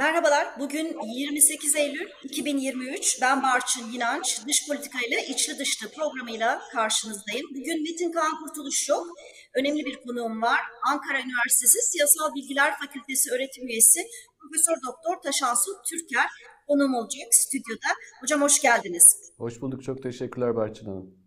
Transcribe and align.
Merhabalar, 0.00 0.46
bugün 0.58 0.96
28 1.04 1.76
Eylül 1.76 2.08
2023. 2.22 3.18
Ben 3.22 3.42
Barçın 3.42 3.90
Yinanç, 3.92 4.40
Dış 4.48 4.68
Politika 4.68 4.98
ile 5.08 5.26
İçli 5.26 5.58
Dışlı 5.58 5.88
programıyla 5.90 6.60
karşınızdayım. 6.72 7.46
Bugün 7.50 7.82
Metin 7.82 8.12
Kaan 8.12 8.38
Kurtuluş 8.38 8.88
yok, 8.88 9.06
önemli 9.54 9.84
bir 9.84 9.96
konuğum 9.96 10.42
var. 10.42 10.60
Ankara 10.92 11.18
Üniversitesi 11.20 11.78
Siyasal 11.90 12.34
Bilgiler 12.34 12.72
Fakültesi 12.78 13.30
öğretim 13.32 13.68
üyesi 13.68 14.00
Profesör 14.40 14.76
Doktor 14.86 15.22
Taşansu 15.22 15.70
Türker 15.90 16.26
konuğum 16.68 16.94
olacak 16.94 17.28
stüdyoda. 17.30 17.90
Hocam 18.20 18.42
hoş 18.42 18.60
geldiniz. 18.60 19.32
Hoş 19.38 19.60
bulduk, 19.60 19.84
çok 19.84 20.02
teşekkürler 20.02 20.56
Barçın 20.56 20.86
Hanım. 20.86 21.19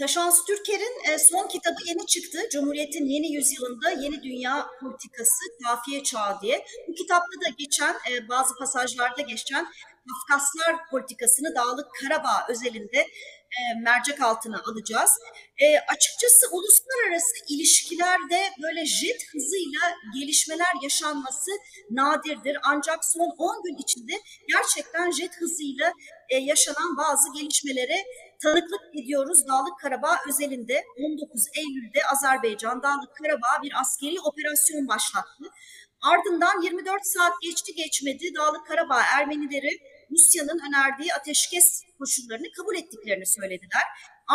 Taşansı 0.00 0.44
Türker'in 0.44 1.12
e, 1.12 1.18
son 1.18 1.48
kitabı 1.48 1.76
yeni 1.86 2.06
çıktı. 2.06 2.38
Cumhuriyet'in 2.52 3.04
yeni 3.04 3.32
yüzyılında 3.32 3.90
yeni 3.90 4.22
dünya 4.22 4.66
politikası 4.80 5.44
kafiye 5.64 6.02
çağı 6.02 6.40
diye. 6.42 6.64
Bu 6.88 6.94
kitapta 6.94 7.40
da 7.44 7.48
geçen 7.58 7.94
e, 8.10 8.28
bazı 8.28 8.54
pasajlarda 8.54 9.22
geçen 9.22 9.66
Kafkaslar 10.10 10.76
politikasını 10.90 11.54
Dağlık 11.54 11.86
Karabağ 12.00 12.46
özelinde 12.48 12.98
e, 12.98 13.60
mercek 13.82 14.22
altına 14.22 14.62
alacağız. 14.68 15.10
Açıkçası 15.88 16.46
uluslararası 16.52 17.34
ilişkilerde 17.48 18.50
böyle 18.62 18.86
jet 18.86 19.22
hızıyla 19.32 19.80
gelişmeler 20.14 20.74
yaşanması 20.82 21.50
nadirdir. 21.90 22.56
Ancak 22.64 23.04
son 23.04 23.34
10 23.38 23.62
gün 23.62 23.76
içinde 23.76 24.12
gerçekten 24.48 25.10
jet 25.10 25.36
hızıyla 25.40 25.92
yaşanan 26.30 26.96
bazı 26.96 27.32
gelişmelere 27.32 28.04
tanıklık 28.42 28.80
ediyoruz 29.00 29.46
Dağlık 29.48 29.78
Karabağ 29.82 30.16
özelinde 30.28 30.84
19 30.98 31.46
Eylül'de 31.56 32.00
Azerbaycan 32.12 32.82
Dağlık 32.82 33.16
Karabağ 33.16 33.62
bir 33.62 33.72
askeri 33.80 34.20
operasyon 34.20 34.88
başlattı. 34.88 35.44
Ardından 36.00 36.62
24 36.62 37.06
saat 37.06 37.32
geçti 37.42 37.74
geçmedi 37.74 38.34
Dağlık 38.38 38.66
Karabağ 38.66 39.02
Ermenileri 39.18 39.78
Rusya'nın 40.10 40.60
önerdiği 40.68 41.14
ateşkes 41.14 41.82
koşullarını 41.98 42.46
kabul 42.56 42.76
ettiklerini 42.76 43.26
söylediler. 43.26 43.82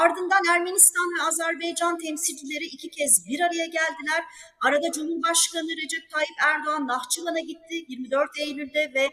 Ardından 0.04 0.46
Ermenistan 0.56 1.08
ve 1.16 1.22
Azerbaycan 1.28 1.98
temsilcileri 1.98 2.66
iki 2.66 2.90
kez 2.90 3.26
bir 3.28 3.40
araya 3.40 3.66
geldiler. 3.66 4.24
Arada 4.66 4.92
Cumhurbaşkanı 4.92 5.70
Recep 5.84 6.10
Tayyip 6.12 6.38
Erdoğan 6.44 6.88
Nahçıvan'a 6.88 7.40
gitti 7.40 7.76
24 7.90 8.30
Eylül'de 8.40 8.92
ve 8.96 9.10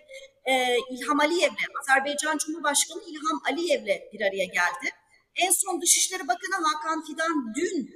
e, 0.52 0.76
İlham 0.90 1.20
Aliyev'le, 1.20 1.66
Azerbaycan 1.80 2.38
Cumhurbaşkanı 2.38 3.02
İlham 3.10 3.40
Aliyev'le 3.50 4.12
bir 4.12 4.20
araya 4.20 4.44
geldi. 4.44 4.86
En 5.36 5.50
son 5.50 5.80
Dışişleri 5.82 6.22
Bakanı 6.28 6.66
Hakan 6.66 7.04
Fidan 7.06 7.54
dün 7.56 7.90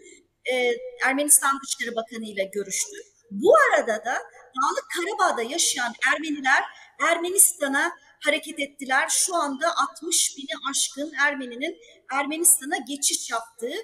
e, 0.53 0.73
Ermenistan 1.05 1.59
Dışişleri 1.62 1.97
Bakanı 1.97 2.25
ile 2.25 2.45
görüştü. 2.55 2.97
Bu 3.31 3.55
arada 3.56 4.05
da 4.05 4.15
Dağlık 4.56 4.87
Karabağ'da 4.97 5.43
yaşayan 5.43 5.93
Ermeniler 6.12 6.65
Ermenistan'a 7.09 7.93
hareket 8.25 8.61
ettiler. 8.61 9.09
Şu 9.09 9.34
anda 9.34 9.77
60 9.77 10.37
bini 10.37 10.71
aşkın 10.71 11.12
Ermeninin 11.27 11.77
Ermenistan'a 12.12 12.77
geçiş 12.77 13.31
yaptığı 13.31 13.77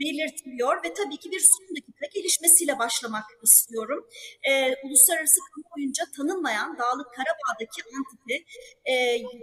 belirtiliyor 0.00 0.84
ve 0.84 0.94
tabii 0.94 1.16
ki 1.16 1.30
bir 1.32 1.40
son 1.40 1.76
dakika 1.76 2.06
gelişmesiyle 2.14 2.78
başlamak 2.78 3.24
istiyorum. 3.42 4.06
Ee, 4.48 4.74
uluslararası 4.84 5.40
kamuoyunca 5.54 6.04
tanınmayan 6.16 6.78
Dağlık 6.78 7.06
Karabağ'daki 7.14 7.82
Antip'i 7.96 8.44
e, 8.90 8.94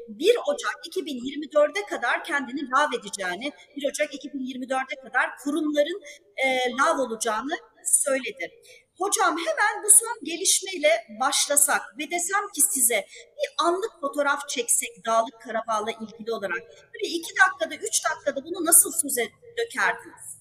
1 0.07 0.35
Ocak 0.47 0.75
2024'e 0.89 1.85
kadar 1.85 2.23
kendini 2.23 2.69
lav 2.69 2.99
edeceğini, 2.99 3.51
1 3.77 3.89
Ocak 3.89 4.13
2024'e 4.13 5.01
kadar 5.03 5.37
kurumların 5.43 6.01
e, 6.37 6.71
lav 6.71 6.99
olacağını 6.99 7.55
söyledi. 7.85 8.51
Hocam 8.99 9.35
hemen 9.37 9.83
bu 9.83 9.89
son 9.89 10.17
gelişmeyle 10.23 10.89
başlasak 11.19 11.81
ve 11.99 12.11
desem 12.11 12.47
ki 12.55 12.61
size 12.61 13.05
bir 13.37 13.65
anlık 13.65 13.91
fotoğraf 14.01 14.49
çeksek 14.49 15.05
Dağlık 15.05 15.41
Karabağ'la 15.41 15.91
ilgili 15.91 16.31
olarak 16.31 16.61
böyle 16.93 17.07
iki 17.07 17.33
dakikada, 17.41 17.75
üç 17.75 18.05
dakikada 18.05 18.45
bunu 18.45 18.65
nasıl 18.65 18.91
söze 18.91 19.27
dökerdiniz? 19.57 20.35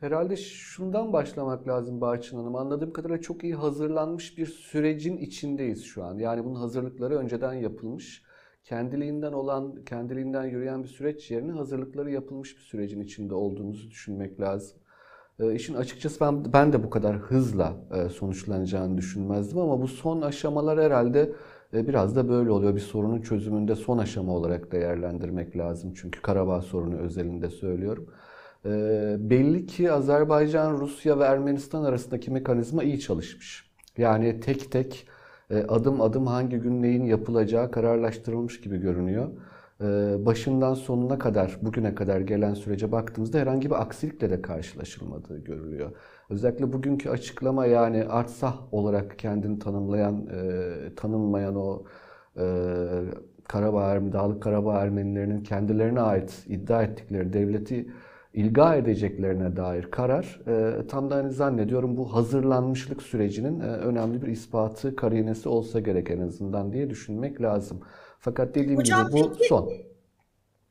Herhalde 0.00 0.36
şundan 0.36 1.12
başlamak 1.12 1.68
lazım 1.68 2.00
Barçın 2.00 2.36
Hanım. 2.36 2.56
Anladığım 2.56 2.92
kadarıyla 2.92 3.20
çok 3.20 3.44
iyi 3.44 3.54
hazırlanmış 3.54 4.38
bir 4.38 4.46
sürecin 4.46 5.16
içindeyiz 5.16 5.84
şu 5.84 6.04
an. 6.04 6.18
Yani 6.18 6.44
bunun 6.44 6.60
hazırlıkları 6.60 7.18
önceden 7.18 7.52
yapılmış. 7.52 8.22
Kendiliğinden 8.64 9.32
olan, 9.32 9.84
kendiliğinden 9.84 10.44
yürüyen 10.44 10.82
bir 10.82 10.88
süreç 10.88 11.30
yerine 11.30 11.52
hazırlıkları 11.52 12.10
yapılmış 12.10 12.56
bir 12.56 12.62
sürecin 12.62 13.00
içinde 13.00 13.34
olduğumuzu 13.34 13.90
düşünmek 13.90 14.40
lazım. 14.40 14.78
E, 15.40 15.54
işin 15.54 15.74
açıkçası 15.74 16.20
ben, 16.20 16.52
ben 16.52 16.72
de 16.72 16.82
bu 16.82 16.90
kadar 16.90 17.16
hızla 17.16 17.72
e, 17.94 18.08
sonuçlanacağını 18.08 18.98
düşünmezdim 18.98 19.58
ama 19.58 19.82
bu 19.82 19.88
son 19.88 20.22
aşamalar 20.22 20.80
herhalde 20.80 21.32
e, 21.74 21.88
biraz 21.88 22.16
da 22.16 22.28
böyle 22.28 22.50
oluyor. 22.50 22.74
Bir 22.74 22.80
sorunun 22.80 23.20
çözümünde 23.20 23.74
son 23.74 23.98
aşama 23.98 24.32
olarak 24.32 24.72
değerlendirmek 24.72 25.56
lazım. 25.56 25.92
Çünkü 25.96 26.22
Karabağ 26.22 26.62
sorunu 26.62 26.96
özelinde 26.96 27.50
söylüyorum. 27.50 28.06
E, 28.64 28.70
belli 29.18 29.66
ki 29.66 29.92
Azerbaycan, 29.92 30.80
Rusya 30.80 31.18
ve 31.18 31.24
Ermenistan 31.24 31.84
arasındaki 31.84 32.30
mekanizma 32.30 32.82
iyi 32.82 33.00
çalışmış. 33.00 33.70
Yani 33.98 34.40
tek 34.40 34.72
tek 34.72 35.06
e, 35.50 35.62
adım 35.62 36.00
adım 36.00 36.26
hangi 36.26 36.56
gün 36.56 36.82
neyin 36.82 37.04
yapılacağı 37.04 37.70
kararlaştırılmış 37.70 38.60
gibi 38.60 38.78
görünüyor. 38.78 39.30
Ee, 39.84 40.26
başından 40.26 40.74
sonuna 40.74 41.18
kadar, 41.18 41.58
bugüne 41.62 41.94
kadar 41.94 42.20
gelen 42.20 42.54
sürece 42.54 42.92
baktığımızda 42.92 43.38
herhangi 43.38 43.70
bir 43.70 43.82
aksilikle 43.82 44.30
de 44.30 44.42
karşılaşılmadığı 44.42 45.38
görülüyor. 45.38 45.90
Özellikle 46.30 46.72
bugünkü 46.72 47.10
açıklama 47.10 47.66
yani 47.66 48.04
artsah 48.04 48.74
olarak 48.74 49.18
kendini 49.18 49.58
tanımlayan, 49.58 50.26
e, 50.26 50.94
tanınmayan 50.96 51.56
o 51.56 51.84
e, 52.36 52.44
Karabağ, 53.48 54.12
Dağlık 54.12 54.42
Karabağ 54.42 54.80
Ermenilerinin 54.80 55.42
kendilerine 55.42 56.00
ait 56.00 56.44
iddia 56.48 56.82
ettikleri 56.82 57.32
devleti 57.32 57.86
ilga 58.34 58.74
edeceklerine 58.74 59.56
dair 59.56 59.90
karar 59.90 60.40
e, 60.46 60.86
tam 60.86 61.10
da 61.10 61.16
hani 61.16 61.32
zannediyorum 61.32 61.96
bu 61.96 62.14
hazırlanmışlık 62.14 63.02
sürecinin 63.02 63.60
e, 63.60 63.64
önemli 63.64 64.22
bir 64.22 64.28
ispatı, 64.28 64.96
karinesi 64.96 65.48
olsa 65.48 65.80
gerek 65.80 66.10
en 66.10 66.20
azından 66.20 66.72
diye 66.72 66.90
düşünmek 66.90 67.42
lazım. 67.42 67.80
Fakat 68.24 68.54
dediğim 68.54 68.78
Hocam, 68.78 69.08
gibi 69.08 69.20
bu 69.20 69.32
peki, 69.32 69.48
son. 69.48 69.72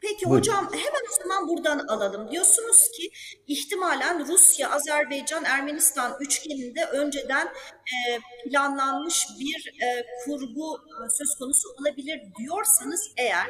Peki 0.02 0.25
Buyurun. 0.25 0.40
hocam 0.40 0.69
hemen 0.74 1.03
o 1.12 1.24
zaman 1.24 1.47
buradan 1.47 1.80
alalım. 1.88 2.31
Diyorsunuz 2.31 2.91
ki 2.97 3.12
ihtimalen 3.47 4.28
Rusya, 4.28 4.72
Azerbaycan, 4.72 5.44
Ermenistan 5.44 6.18
üçgeninde 6.19 6.86
önceden 6.86 7.47
e, 7.47 8.19
planlanmış 8.44 9.28
bir 9.40 9.86
e, 9.86 10.06
kurgu 10.25 10.75
e, 10.75 11.09
söz 11.09 11.36
konusu 11.40 11.69
olabilir 11.80 12.22
diyorsanız 12.40 13.12
eğer 13.18 13.47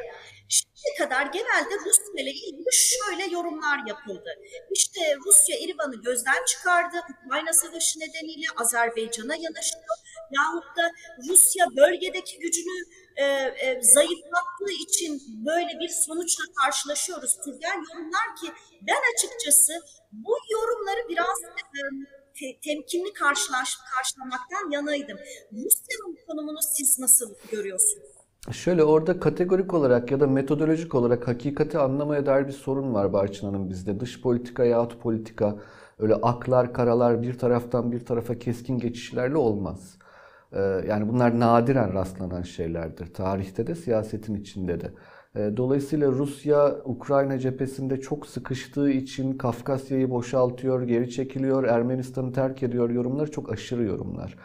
Şimdiye 0.49 0.93
kadar 0.97 1.25
genelde 1.25 1.75
Rusya 1.85 2.23
ile 2.23 2.31
ilgili 2.31 2.73
şöyle 2.73 3.33
yorumlar 3.35 3.79
yapıldı. 3.87 4.29
İşte 4.71 5.01
Rusya 5.25 5.57
İrvan'ı 5.57 6.01
gözden 6.01 6.45
çıkardı, 6.47 6.97
Ukrayna 7.25 7.53
Savaşı 7.53 7.99
nedeniyle 7.99 8.45
Azerbaycan'a 8.57 9.35
yanaştı. 9.35 9.77
Yahut 10.31 10.77
da 10.77 10.91
Rusya 11.29 11.65
bölgedeki 11.77 12.39
gücünü 12.39 12.85
e, 13.15 13.23
e, 13.23 13.81
zayıflattığı 13.81 14.73
için 14.85 15.21
böyle 15.45 15.79
bir 15.79 15.89
sonuçla 15.89 16.43
karşılaşıyoruz 16.63 17.37
türden 17.45 17.77
yorumlar 17.89 18.27
ki 18.41 18.47
ben 18.87 19.01
açıkçası 19.13 19.73
bu 20.11 20.33
yorumları 20.51 21.09
biraz 21.09 21.39
e, 21.43 21.81
te- 22.39 22.59
temkinli 22.63 23.13
karşılaş, 23.13 23.77
karşılamaktan 23.95 24.71
yanaydım. 24.71 25.17
Rusya'nın 25.51 26.17
konumunu 26.27 26.59
siz 26.77 26.99
nasıl 26.99 27.33
görüyorsunuz? 27.51 28.03
Şöyle 28.51 28.83
orada 28.83 29.19
kategorik 29.19 29.73
olarak 29.73 30.11
ya 30.11 30.19
da 30.19 30.27
metodolojik 30.27 30.95
olarak 30.95 31.27
hakikati 31.27 31.77
anlamaya 31.77 32.25
dair 32.25 32.47
bir 32.47 32.51
sorun 32.51 32.93
var 32.93 33.13
Barçın 33.13 33.47
Hanım 33.47 33.69
bizde. 33.69 33.99
Dış 33.99 34.21
politika 34.21 34.65
yahut 34.65 35.01
politika 35.01 35.59
öyle 35.99 36.15
aklar 36.15 36.73
karalar 36.73 37.21
bir 37.21 37.37
taraftan 37.39 37.91
bir 37.91 38.05
tarafa 38.05 38.39
keskin 38.39 38.79
geçişlerle 38.79 39.37
olmaz. 39.37 39.97
Ee, 40.53 40.59
Yani 40.87 41.09
bunlar 41.09 41.39
nadiren 41.39 41.93
rastlanan 41.93 42.41
şeylerdir. 42.41 43.13
Tarihte 43.13 43.67
de 43.67 43.75
siyasetin 43.75 44.35
içinde 44.35 44.81
de. 44.81 44.91
Ee, 45.35 45.57
Dolayısıyla 45.57 46.11
Rusya 46.11 46.75
Ukrayna 46.85 47.39
cephesinde 47.39 48.01
çok 48.01 48.27
sıkıştığı 48.27 48.89
için 48.89 49.37
Kafkasya'yı 49.37 50.09
boşaltıyor, 50.09 50.81
geri 50.83 51.09
çekiliyor, 51.09 51.63
Ermenistan'ı 51.63 52.33
terk 52.33 52.63
ediyor 52.63 52.89
yorumları 52.89 53.31
çok 53.31 53.51
aşırı 53.51 53.83
yorumlar. 53.83 54.37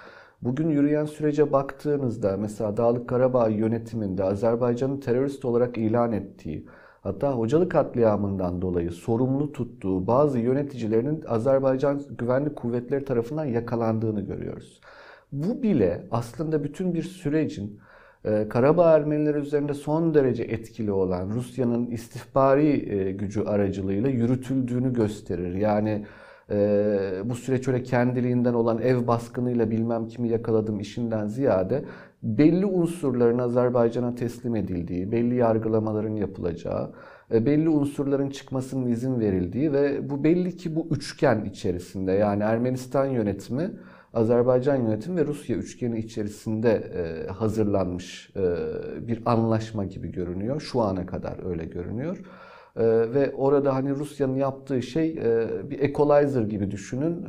Bugün 0.43 0.69
yürüyen 0.69 1.05
sürece 1.05 1.53
baktığınızda 1.53 2.37
mesela 2.37 2.77
Dağlık 2.77 3.09
Karabağ 3.09 3.49
yönetiminde 3.49 4.25
Azerbaycan'ın 4.25 5.01
terörist 5.01 5.45
olarak 5.45 5.79
ilan 5.79 6.13
ettiği, 6.13 6.67
hatta 7.01 7.33
Hocalı 7.33 7.69
katliamından 7.69 8.63
dolayı 8.63 8.91
sorumlu 8.91 9.53
tuttuğu 9.53 10.07
bazı 10.07 10.39
yöneticilerinin 10.39 11.25
Azerbaycan 11.29 12.03
güvenlik 12.19 12.57
kuvvetleri 12.57 13.05
tarafından 13.05 13.45
yakalandığını 13.45 14.21
görüyoruz. 14.21 14.81
Bu 15.33 15.63
bile 15.63 16.03
aslında 16.11 16.65
bütün 16.65 16.95
bir 16.95 17.03
sürecin 17.03 17.81
e, 18.25 18.49
Karabağ 18.49 18.93
Ermenileri 18.93 19.39
üzerinde 19.39 19.75
son 19.75 20.15
derece 20.15 20.43
etkili 20.43 20.93
olan 20.93 21.31
Rusya'nın 21.31 21.87
istihbari 21.87 22.95
e, 22.95 23.13
gücü 23.13 23.43
aracılığıyla 23.43 24.11
yürütüldüğünü 24.11 24.93
gösterir. 24.93 25.55
Yani 25.55 26.07
e, 26.51 26.57
bu 27.25 27.35
süreç 27.35 27.69
öyle 27.69 27.83
kendiliğinden 27.83 28.55
olan 28.55 28.79
ev 28.79 29.07
baskınıyla 29.07 29.71
bilmem 29.71 30.09
kimi 30.09 30.29
yakaladım 30.29 30.81
işinden 30.81 31.27
ziyade 31.27 31.85
belli 32.23 32.67
unsurların 32.67 33.39
Azerbaycan'a 33.39 34.15
teslim 34.15 34.57
edildiği, 34.57 35.13
belli 35.13 35.35
yargılamaların 35.35 36.17
yapılacağı, 36.17 36.91
belli 37.31 37.69
unsurların 37.69 38.31
çıkmasının 38.31 38.87
izin 38.87 39.21
verildiği 39.21 39.73
ve 39.73 40.11
bu 40.11 40.25
belli 40.25 40.57
ki 40.57 40.77
bu 40.77 40.87
üçgen 40.91 41.45
içerisinde 41.45 42.13
yani 42.13 42.43
Ermenistan 42.43 43.07
yönetimi, 43.07 43.71
Azerbaycan 44.15 44.77
yönetimi 44.77 45.21
ve 45.21 45.27
Rusya 45.27 45.57
üçgeni 45.57 45.99
içerisinde 45.99 46.71
e, 46.71 47.27
hazırlanmış 47.33 48.31
e, 48.37 48.43
bir 49.09 49.23
anlaşma 49.27 49.85
gibi 49.85 50.13
görünüyor. 50.13 50.61
Şu 50.61 50.81
ana 50.81 51.07
kadar 51.07 51.51
öyle 51.51 51.65
görünüyor. 51.65 52.19
Ve 53.15 53.33
orada 53.37 53.75
hani 53.75 53.91
Rusya'nın 53.91 54.37
yaptığı 54.37 54.83
şey 54.83 55.17
bir 55.71 55.81
equalizer 55.81 56.43
gibi 56.43 56.71
düşünün. 56.71 57.27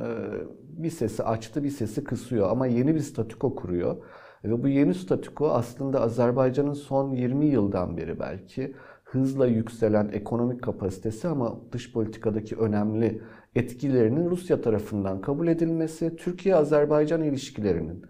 Bir 0.62 0.90
sesi 0.90 1.24
açtı, 1.24 1.64
bir 1.64 1.70
sesi 1.70 2.04
kısıyor 2.04 2.50
ama 2.52 2.68
yeni 2.68 2.96
bir 2.96 3.00
statüko 3.00 3.56
kuruyor. 3.56 3.98
Ve 4.44 4.64
bu 4.64 4.68
yeni 4.68 4.94
statüko 4.94 5.50
aslında 5.50 6.02
Azerbaycan'ın 6.02 6.74
son 6.74 7.12
20 7.12 7.46
yıldan 7.46 7.98
beri 7.98 8.20
belki 8.20 8.76
hızla 9.04 9.48
yükselen 9.48 10.10
ekonomik 10.14 10.64
kapasitesi 10.64 11.28
ama 11.28 11.60
dış 11.72 11.94
politikadaki 11.94 12.56
önemli 12.56 13.22
etkilerinin 13.60 14.30
Rusya 14.30 14.62
tarafından 14.62 15.22
kabul 15.22 15.48
edilmesi, 15.48 16.16
Türkiye-Azerbaycan 16.16 17.24
ilişkilerinin 17.24 18.06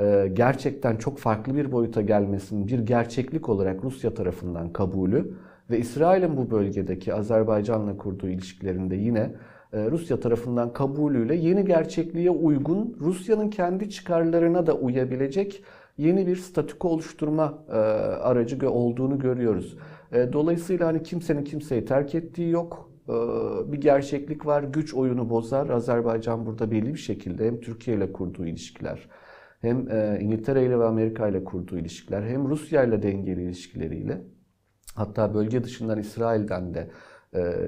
e, 0.00 0.30
gerçekten 0.32 0.96
çok 0.96 1.18
farklı 1.18 1.54
bir 1.54 1.72
boyuta 1.72 2.02
gelmesinin 2.02 2.68
bir 2.68 2.78
gerçeklik 2.78 3.48
olarak 3.48 3.84
Rusya 3.84 4.14
tarafından 4.14 4.72
kabulü 4.72 5.34
ve 5.70 5.78
İsrail'in 5.78 6.36
bu 6.36 6.50
bölgedeki 6.50 7.14
Azerbaycan'la 7.14 7.96
kurduğu 7.96 8.28
ilişkilerinde 8.28 8.96
yine 8.96 9.34
e, 9.72 9.90
Rusya 9.90 10.20
tarafından 10.20 10.72
kabulüyle 10.72 11.34
yeni 11.34 11.64
gerçekliğe 11.64 12.30
uygun, 12.30 12.96
Rusya'nın 13.00 13.50
kendi 13.50 13.90
çıkarlarına 13.90 14.66
da 14.66 14.74
uyabilecek 14.74 15.64
yeni 15.98 16.26
bir 16.26 16.36
statüko 16.36 16.88
oluşturma 16.88 17.58
e, 17.68 17.72
aracı 17.72 18.70
olduğunu 18.70 19.18
görüyoruz. 19.18 19.76
Dolayısıyla 20.32 20.86
hani 20.86 21.02
kimsenin 21.02 21.44
kimseyi 21.44 21.84
terk 21.84 22.14
ettiği 22.14 22.50
yok. 22.50 22.89
Bir 23.72 23.80
gerçeklik 23.80 24.46
var. 24.46 24.62
Güç 24.62 24.94
oyunu 24.94 25.30
bozar. 25.30 25.70
Azerbaycan 25.70 26.46
burada 26.46 26.70
belli 26.70 26.94
bir 26.94 26.98
şekilde 26.98 27.46
hem 27.46 27.60
Türkiye 27.60 27.96
ile 27.96 28.12
kurduğu 28.12 28.46
ilişkiler, 28.46 29.08
hem 29.60 29.88
İngiltere 30.20 30.66
ile 30.66 30.78
ve 30.78 30.84
Amerika 30.84 31.28
ile 31.28 31.44
kurduğu 31.44 31.78
ilişkiler, 31.78 32.22
hem 32.22 32.48
Rusya 32.48 32.84
ile 32.84 33.02
dengeli 33.02 33.42
ilişkileriyle, 33.42 34.22
hatta 34.94 35.34
bölge 35.34 35.64
dışından 35.64 35.98
İsrail'den 35.98 36.74
de 36.74 36.90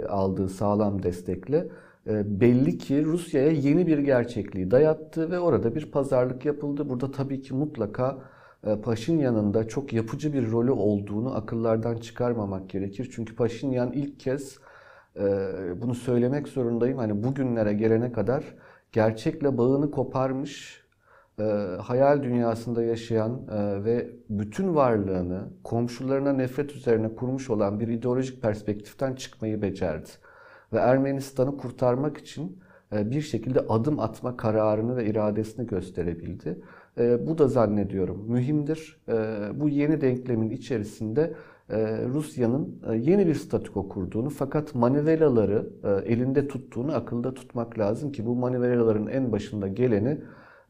aldığı 0.09 0.49
sağlam 0.49 1.03
destekle 1.03 1.69
e, 2.07 2.41
belli 2.41 2.79
ki 2.79 3.05
Rusya'ya 3.05 3.51
yeni 3.51 3.87
bir 3.87 3.99
gerçekliği 3.99 4.71
dayattı 4.71 5.31
ve 5.31 5.39
orada 5.39 5.75
bir 5.75 5.91
pazarlık 5.91 6.45
yapıldı. 6.45 6.89
Burada 6.89 7.11
tabii 7.11 7.43
ki 7.43 7.55
mutlaka 7.55 8.19
e, 8.67 8.81
Paşinyan'ın 8.81 9.55
da 9.55 9.69
çok 9.69 9.93
yapıcı 9.93 10.33
bir 10.33 10.51
rolü 10.51 10.71
olduğunu 10.71 11.35
akıllardan 11.35 11.97
çıkarmamak 11.97 12.71
gerekir. 12.71 13.11
Çünkü 13.15 13.37
Paşinyan 13.37 13.93
ilk 13.93 14.21
kez 14.21 14.53
e, 14.53 14.59
bunu 15.77 15.95
söylemek 15.95 16.49
zorundayım. 16.49 16.99
Hani 16.99 17.25
bugünlere 17.25 17.73
gelene 17.73 18.13
kadar 18.13 18.45
gerçekle 18.93 19.59
bağını 19.59 19.91
koparmış, 19.91 20.83
hayal 21.79 22.23
dünyasında 22.23 22.83
yaşayan 22.83 23.41
ve 23.85 24.11
bütün 24.31 24.75
varlığını 24.75 25.49
komşularına 25.65 26.33
nefret 26.33 26.73
üzerine 26.73 27.15
kurmuş 27.15 27.51
olan 27.51 27.81
bir 27.81 27.89
ideolojik 27.89 28.43
perspektiften 28.43 29.15
çıkmayı 29.15 29.63
becerdi 29.63 30.11
ve 30.73 30.79
Ermenistan'ı 30.79 31.57
kurtarmak 31.57 32.19
için 32.19 32.59
e, 32.93 33.11
bir 33.11 33.21
şekilde 33.21 33.61
adım 33.61 34.01
atma 34.01 34.37
kararını 34.37 34.97
ve 34.97 35.07
iradesini 35.07 35.67
gösterebildi. 35.67 36.59
E, 36.99 37.27
bu 37.27 37.39
da 37.39 37.49
zannediyorum 37.49 38.25
mühimdir. 38.29 39.01
E, 39.09 39.15
bu 39.55 39.69
yeni 39.69 40.01
denklemin 40.01 40.51
içerisinde 40.51 41.35
Rusya'nın 42.15 42.83
yeni 42.95 43.27
bir 43.27 43.35
statüko 43.35 43.89
kurduğunu 43.89 44.31
fakat 44.31 44.75
manivelaları 44.75 45.71
elinde 46.07 46.49
tuttuğunu 46.49 46.95
akılda 46.95 47.35
tutmak 47.35 47.79
lazım 47.79 48.13
ki 48.13 48.27
bu 48.27 48.35
manivelaların 48.37 49.07
en 49.07 49.33
başında 49.33 49.69
geleni 49.69 50.21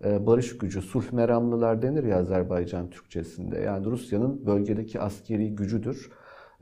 barış 0.05 0.59
gücü, 0.59 0.83
sulh 0.83 1.13
meramlılar 1.13 1.83
denir 1.83 2.05
ya 2.05 2.19
Azerbaycan 2.19 2.91
Türkçesinde. 2.91 3.61
Yani 3.61 3.87
Rusya'nın 3.87 4.47
bölgedeki 4.47 5.01
askeri 5.01 5.55
gücüdür. 5.55 6.11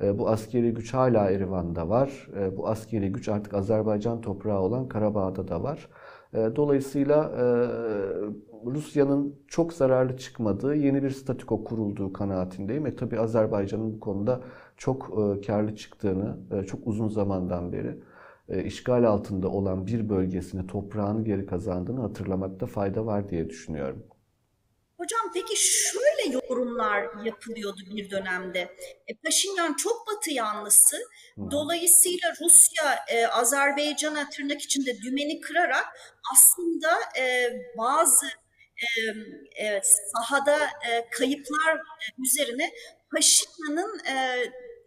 E, 0.03 0.19
bu 0.19 0.29
askeri 0.29 0.75
güç 0.75 0.95
hala 0.95 1.31
Erivan'da 1.31 1.89
var. 1.89 2.29
E, 2.37 2.57
bu 2.57 2.69
askeri 2.69 3.13
güç 3.13 3.29
artık 3.29 3.55
Azerbaycan 3.55 4.21
toprağı 4.21 4.61
olan 4.61 4.89
Karabağ'da 4.89 5.49
da 5.49 5.63
var. 5.63 5.89
E, 6.35 6.57
dolayısıyla 6.57 7.33
Rusya'nın 8.67 9.35
çok 9.49 9.73
zararlı 9.73 10.17
çıkmadığı 10.17 10.75
yeni 10.75 11.03
bir 11.03 11.11
statüko 11.11 11.65
kurulduğu 11.65 12.13
kanaatindeyim. 12.13 12.87
E 12.87 12.97
tabi 12.97 13.19
Azerbaycan'ın 13.19 13.95
bu 13.95 14.01
konuda 14.01 14.41
çok 14.77 15.17
karlı 15.47 15.77
çıktığını, 15.77 16.37
çok 16.67 16.87
uzun 16.87 17.09
zamandan 17.09 17.73
beri 17.73 18.01
işgal 18.65 19.05
altında 19.05 19.49
olan 19.49 19.87
bir 19.87 20.09
bölgesini, 20.09 20.67
toprağını 20.67 21.25
geri 21.25 21.47
kazandığını 21.47 22.01
hatırlamakta 22.01 22.67
fayda 22.67 23.07
var 23.07 23.29
diye 23.29 23.49
düşünüyorum. 23.49 24.03
Hocam 24.99 25.21
peki 25.35 25.55
şöyle 26.21 26.35
yorumlar 26.49 27.25
yapılıyordu 27.25 27.81
bir 27.87 28.11
dönemde. 28.11 28.61
E, 29.09 29.15
Paşinyan 29.25 29.75
çok 29.75 30.07
batı 30.07 30.31
yanlısı. 30.31 30.97
Dolayısıyla 31.51 32.35
Rusya 32.41 33.05
e, 33.09 33.27
Azerbaycan'a 33.27 34.31
tırnak 34.31 34.63
içinde 34.63 35.03
dümeni 35.03 35.41
kırarak 35.41 35.87
aslında 36.33 36.99
e, 37.19 37.53
bazı 37.79 38.27
e, 38.77 39.65
e, 39.65 39.81
sahada 40.13 40.57
e, 40.91 41.09
kayıplar 41.11 41.77
e, 41.77 42.23
üzerine 42.25 42.73
Paşinyan'ın 43.15 44.01
e, 44.05 44.15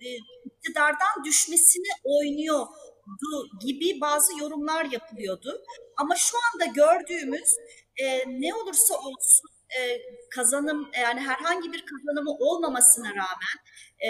e, 0.01 0.17
iktidardan 0.45 1.23
düşmesini 1.25 1.87
oynuyor 2.03 2.67
gibi 3.65 4.01
bazı 4.01 4.39
yorumlar 4.39 4.85
yapılıyordu. 4.85 5.63
Ama 5.97 6.15
şu 6.15 6.37
anda 6.53 6.65
gördüğümüz 6.65 7.55
e, 7.97 8.23
ne 8.27 8.55
olursa 8.55 8.95
olsun 8.95 9.52
e, 9.79 10.01
kazanım 10.35 10.91
yani 11.01 11.19
herhangi 11.19 11.73
bir 11.73 11.85
kazanımı 11.85 12.31
olmamasına 12.31 13.09
rağmen 13.09 13.57
e, 14.05 14.09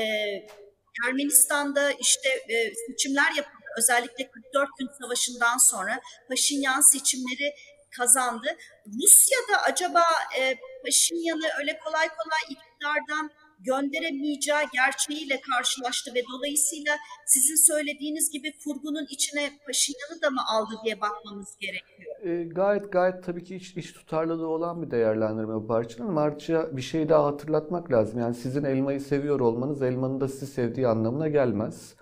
Ermenistan'da 1.07 1.91
işte 1.91 2.29
e, 2.29 2.75
seçimler 2.75 3.31
yapıldı. 3.31 3.63
Özellikle 3.77 4.31
44 4.31 4.69
gün 4.79 4.89
savaşından 5.01 5.57
sonra 5.57 6.01
Paşinyan 6.29 6.81
seçimleri 6.81 7.53
kazandı. 7.97 8.57
Rusya'da 8.87 9.61
acaba 9.61 10.03
e, 10.39 10.55
Paşinyan'ı 10.85 11.49
öyle 11.59 11.79
kolay 11.79 12.07
kolay 12.09 12.41
iktidardan 12.49 13.31
gönderemeyeceği 13.65 14.65
gerçeğiyle 14.73 15.41
karşılaştı 15.41 16.11
ve 16.15 16.21
dolayısıyla 16.33 16.93
sizin 17.25 17.73
söylediğiniz 17.73 18.31
gibi 18.31 18.53
kurgunun 18.63 19.05
içine 19.09 19.59
Paşinyan'ı 19.65 20.21
da 20.21 20.29
mı 20.29 20.41
aldı 20.53 20.75
diye 20.83 21.01
bakmamız 21.01 21.57
gerekiyor. 21.59 22.13
E, 22.23 22.43
gayet 22.43 22.91
gayet 22.91 23.23
tabii 23.23 23.43
ki 23.43 23.55
iç, 23.55 23.77
iç 23.77 23.93
tutarlılığı 23.93 24.47
olan 24.47 24.81
bir 24.81 24.91
değerlendirme 24.91 25.67
parçanın. 25.67 26.11
Març'a 26.11 26.77
bir 26.77 26.81
şey 26.81 27.09
daha 27.09 27.25
hatırlatmak 27.25 27.91
lazım. 27.91 28.19
Yani 28.19 28.35
sizin 28.35 28.63
elmayı 28.63 29.01
seviyor 29.01 29.39
olmanız 29.39 29.81
elmanın 29.81 30.21
da 30.21 30.27
sizi 30.27 30.47
sevdiği 30.47 30.87
anlamına 30.87 31.27
gelmez. 31.27 31.95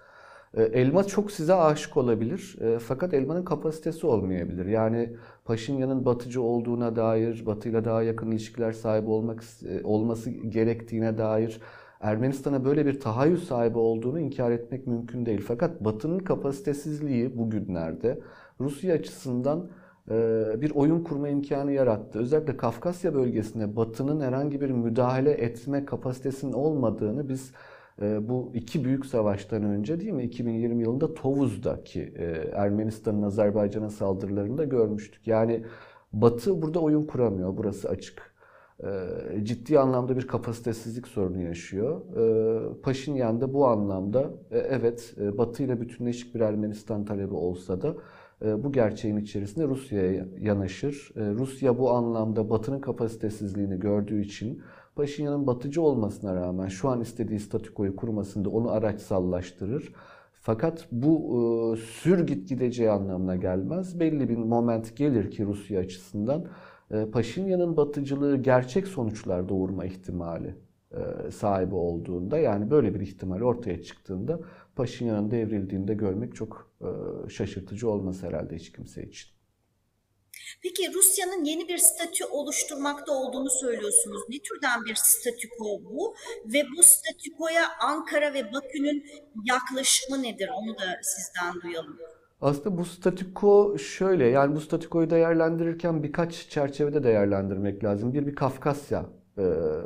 E, 0.57 0.63
elma 0.63 1.03
çok 1.03 1.31
size 1.31 1.53
aşık 1.53 1.97
olabilir 1.97 2.57
e, 2.61 2.79
fakat 2.79 3.13
elmanın 3.13 3.45
kapasitesi 3.45 4.07
olmayabilir. 4.07 4.65
Yani 4.65 5.09
Paşinyan'ın 5.45 6.05
batıcı 6.05 6.41
olduğuna 6.41 6.95
dair, 6.95 7.45
batıyla 7.45 7.85
daha 7.85 8.03
yakın 8.03 8.31
ilişkiler 8.31 8.71
sahibi 8.71 9.09
olmak 9.09 9.43
e, 9.65 9.83
olması 9.83 10.29
gerektiğine 10.29 11.17
dair 11.17 11.61
Ermenistan'a 12.01 12.65
böyle 12.65 12.85
bir 12.85 12.99
tahayyül 12.99 13.37
sahibi 13.37 13.77
olduğunu 13.77 14.19
inkar 14.19 14.51
etmek 14.51 14.87
mümkün 14.87 15.25
değil. 15.25 15.43
Fakat 15.47 15.83
Batı'nın 15.83 16.19
kapasitesizliği 16.19 17.37
bugünlerde 17.37 18.19
Rusya 18.59 18.95
açısından 18.95 19.69
bir 20.61 20.71
oyun 20.71 21.03
kurma 21.03 21.29
imkanı 21.29 21.71
yarattı. 21.71 22.19
Özellikle 22.19 22.57
Kafkasya 22.57 23.13
bölgesine 23.13 23.75
Batı'nın 23.75 24.21
herhangi 24.21 24.61
bir 24.61 24.69
müdahale 24.69 25.31
etme 25.31 25.85
kapasitesinin 25.85 26.53
olmadığını 26.53 27.29
biz 27.29 27.51
bu 28.01 28.51
iki 28.53 28.85
büyük 28.85 29.05
savaştan 29.05 29.63
önce 29.63 29.99
değil 29.99 30.11
mi 30.11 30.23
2020 30.23 30.81
yılında 30.83 31.13
Tovuz'daki 31.13 32.01
e, 32.01 32.25
Ermenistan'ın 32.53 33.21
Azerbaycan'a 33.21 33.89
saldırılarında 33.89 34.63
görmüştük. 34.63 35.27
Yani 35.27 35.63
Batı 36.13 36.61
burada 36.61 36.79
oyun 36.79 37.05
kuramıyor. 37.05 37.57
Burası 37.57 37.89
açık. 37.89 38.31
Ee, 38.83 39.45
ciddi 39.45 39.79
anlamda 39.79 40.17
bir 40.17 40.27
kapasitesizlik 40.27 41.07
sorunu 41.07 41.41
yaşıyor. 41.41 42.01
Ee, 42.17 42.81
Paşinyan 42.81 43.41
da 43.41 43.53
bu 43.53 43.67
anlamda 43.67 44.31
e, 44.51 44.57
evet 44.57 45.15
e, 45.21 45.37
Batı 45.37 45.63
ile 45.63 45.81
bütünleşik 45.81 46.35
bir 46.35 46.39
Ermenistan 46.39 47.05
talebi 47.05 47.33
olsa 47.33 47.81
da 47.81 47.95
bu 48.57 48.71
gerçeğin 48.71 49.17
içerisinde 49.17 49.67
Rusya'ya 49.67 50.25
yanaşır. 50.39 51.11
Rusya 51.15 51.77
bu 51.77 51.91
anlamda 51.91 52.49
Batı'nın 52.49 52.79
kapasitesizliğini 52.79 53.79
gördüğü 53.79 54.21
için 54.21 54.61
Paşinyan'ın 54.95 55.47
batıcı 55.47 55.81
olmasına 55.81 56.35
rağmen 56.35 56.67
şu 56.67 56.89
an 56.89 57.01
istediği 57.01 57.39
statükoyu 57.39 57.95
kurmasında 57.95 58.49
onu 58.49 58.71
araçsallaştırır. 58.71 59.93
Fakat 60.33 60.87
bu 60.91 61.75
e, 61.75 61.77
sür 61.77 62.27
git 62.27 62.49
gideceği 62.49 62.89
anlamına 62.89 63.35
gelmez. 63.35 63.99
Belli 63.99 64.29
bir 64.29 64.37
moment 64.37 64.97
gelir 64.97 65.31
ki 65.31 65.45
Rusya 65.45 65.79
açısından 65.79 66.45
e, 66.91 67.05
Paşinyan'ın 67.05 67.77
batıcılığı 67.77 68.37
gerçek 68.37 68.87
sonuçlar 68.87 69.49
doğurma 69.49 69.85
ihtimali 69.85 70.55
e, 70.91 71.31
sahibi 71.31 71.75
olduğunda 71.75 72.37
yani 72.37 72.71
böyle 72.71 72.93
bir 72.95 72.99
ihtimal 72.99 73.41
ortaya 73.41 73.83
çıktığında 73.83 74.39
Paşinyan'ın 74.75 75.31
devrildiğinde 75.31 75.93
görmek 75.93 76.35
çok 76.35 76.71
e, 76.81 76.89
şaşırtıcı 77.29 77.89
olmaz 77.89 78.23
herhalde 78.23 78.55
hiç 78.55 78.71
kimse 78.71 79.03
için. 79.03 79.40
Peki 80.63 80.93
Rusya'nın 80.93 81.43
yeni 81.43 81.67
bir 81.67 81.77
statü 81.77 82.25
oluşturmakta 82.25 83.11
olduğunu 83.13 83.49
söylüyorsunuz. 83.49 84.21
Ne 84.29 84.37
türden 84.39 84.85
bir 84.85 84.95
statüko 84.95 85.65
bu? 85.65 86.15
Ve 86.45 86.63
bu 86.77 86.83
statükoya 86.83 87.63
Ankara 87.79 88.33
ve 88.33 88.53
Bakü'nün 88.53 89.05
yaklaşımı 89.45 90.23
nedir? 90.23 90.49
Onu 90.55 90.77
da 90.77 90.99
sizden 91.01 91.61
duyalım. 91.61 91.99
Aslında 92.41 92.77
bu 92.77 92.85
statüko 92.85 93.77
şöyle, 93.77 94.27
yani 94.27 94.55
bu 94.55 94.61
statükoyu 94.61 95.09
değerlendirirken 95.09 96.03
birkaç 96.03 96.49
çerçevede 96.49 97.03
değerlendirmek 97.03 97.83
lazım. 97.83 98.13
Bir, 98.13 98.27
bir 98.27 98.35
Kafkasya 98.35 99.05
e, 99.37 99.43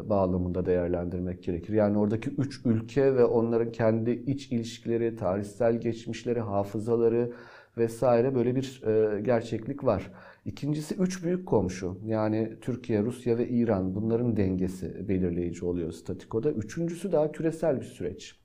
bağlamında 0.10 0.66
değerlendirmek 0.66 1.44
gerekir. 1.44 1.74
Yani 1.74 1.98
oradaki 1.98 2.30
üç 2.30 2.62
ülke 2.66 3.16
ve 3.16 3.26
onların 3.26 3.72
kendi 3.72 4.12
iç 4.12 4.52
ilişkileri, 4.52 5.16
tarihsel 5.16 5.80
geçmişleri, 5.80 6.40
hafızaları 6.40 7.32
vesaire 7.78 8.36
böyle 8.36 8.56
bir 8.56 8.84
e, 8.88 9.22
gerçeklik 9.22 9.84
var. 9.84 10.12
İkincisi 10.46 10.96
üç 10.96 11.24
büyük 11.24 11.46
komşu 11.46 11.98
yani 12.06 12.58
Türkiye, 12.62 13.04
Rusya 13.04 13.38
ve 13.38 13.48
İran 13.48 13.96
bunların 13.96 14.38
dengesi 14.38 15.08
belirleyici 15.08 15.66
oluyor 15.66 15.92
statikoda. 15.92 16.52
Üçüncüsü 16.52 17.12
daha 17.12 17.32
küresel 17.32 17.80
bir 17.82 17.86
süreç. 17.86 18.36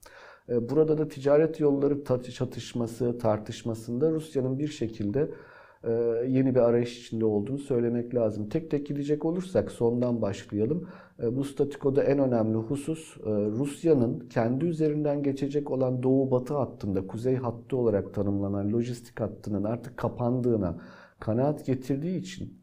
E, 0.48 0.68
burada 0.70 0.98
da 0.98 1.08
ticaret 1.08 1.60
yolları 1.60 2.04
çatışması, 2.32 3.18
tartışmasında 3.18 4.10
Rusya'nın 4.10 4.58
bir 4.58 4.68
şekilde 4.68 5.30
e, 5.84 5.90
yeni 6.28 6.54
bir 6.54 6.60
arayış 6.60 7.00
içinde 7.00 7.24
olduğunu 7.24 7.58
söylemek 7.58 8.14
lazım. 8.14 8.48
Tek 8.48 8.70
tek 8.70 8.86
gidecek 8.86 9.24
olursak 9.24 9.70
sondan 9.70 10.22
başlayalım. 10.22 10.88
E, 11.22 11.36
bu 11.36 11.44
statikoda 11.44 12.04
en 12.04 12.18
önemli 12.18 12.56
husus 12.56 13.16
Rusya'nın 13.26 14.20
kendi 14.20 14.64
üzerinden 14.64 15.22
geçecek 15.22 15.70
olan 15.70 16.02
doğu-batı 16.02 16.54
hattında, 16.54 17.06
kuzey 17.06 17.36
hattı 17.36 17.76
olarak 17.76 18.14
tanımlanan 18.14 18.72
lojistik 18.72 19.20
hattının 19.20 19.64
artık 19.64 19.96
kapandığına 19.96 20.78
kanaat 21.20 21.66
getirdiği 21.66 22.18
için 22.18 22.60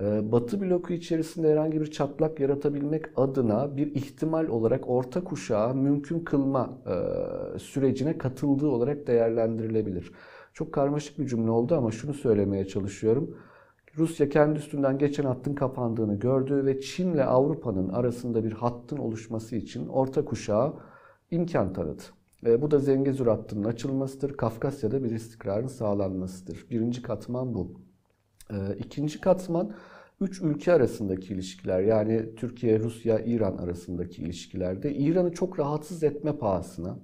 ee, 0.00 0.32
Batı 0.32 0.60
bloku 0.60 0.92
içerisinde 0.92 1.50
herhangi 1.50 1.80
bir 1.80 1.90
çatlak 1.90 2.40
yaratabilmek 2.40 3.04
adına 3.16 3.76
bir 3.76 3.94
ihtimal 3.94 4.46
olarak 4.48 4.88
orta 4.88 5.24
kuşağı 5.24 5.74
mümkün 5.74 6.20
kılma 6.20 6.78
e, 6.86 7.58
sürecine 7.58 8.18
katıldığı 8.18 8.68
olarak 8.68 9.06
değerlendirilebilir. 9.06 10.12
Çok 10.54 10.72
karmaşık 10.72 11.18
bir 11.18 11.26
cümle 11.26 11.50
oldu 11.50 11.76
ama 11.76 11.90
şunu 11.90 12.14
söylemeye 12.14 12.66
çalışıyorum. 12.66 13.36
Rusya 13.98 14.28
kendi 14.28 14.58
üstünden 14.58 14.98
geçen 14.98 15.24
hattın 15.24 15.54
kapandığını 15.54 16.18
gördü 16.18 16.66
ve 16.66 16.80
Çin 16.80 17.12
ile 17.12 17.24
Avrupa'nın 17.24 17.88
arasında 17.88 18.44
bir 18.44 18.52
hattın 18.52 18.96
oluşması 18.96 19.56
için 19.56 19.88
orta 19.88 20.24
kuşağı 20.24 20.74
imkan 21.30 21.72
tanıdı. 21.72 22.02
Bu 22.62 22.70
da 22.70 22.78
Zengezur 22.78 23.26
hattının 23.26 23.64
açılmasıdır. 23.64 24.36
Kafkasya'da 24.36 25.04
bir 25.04 25.10
istikrarın 25.10 25.66
sağlanmasıdır. 25.66 26.66
Birinci 26.70 27.02
katman 27.02 27.54
bu. 27.54 27.81
Ee, 28.50 28.54
ikinci 28.78 29.20
katman 29.20 29.72
üç 30.20 30.42
ülke 30.42 30.72
arasındaki 30.72 31.34
ilişkiler. 31.34 31.80
Yani 31.80 32.34
Türkiye, 32.36 32.78
Rusya, 32.78 33.18
İran 33.18 33.56
arasındaki 33.56 34.22
ilişkilerde. 34.22 34.94
İran'ı 34.94 35.32
çok 35.32 35.58
rahatsız 35.58 36.02
etme 36.02 36.36
pahasına. 36.36 36.96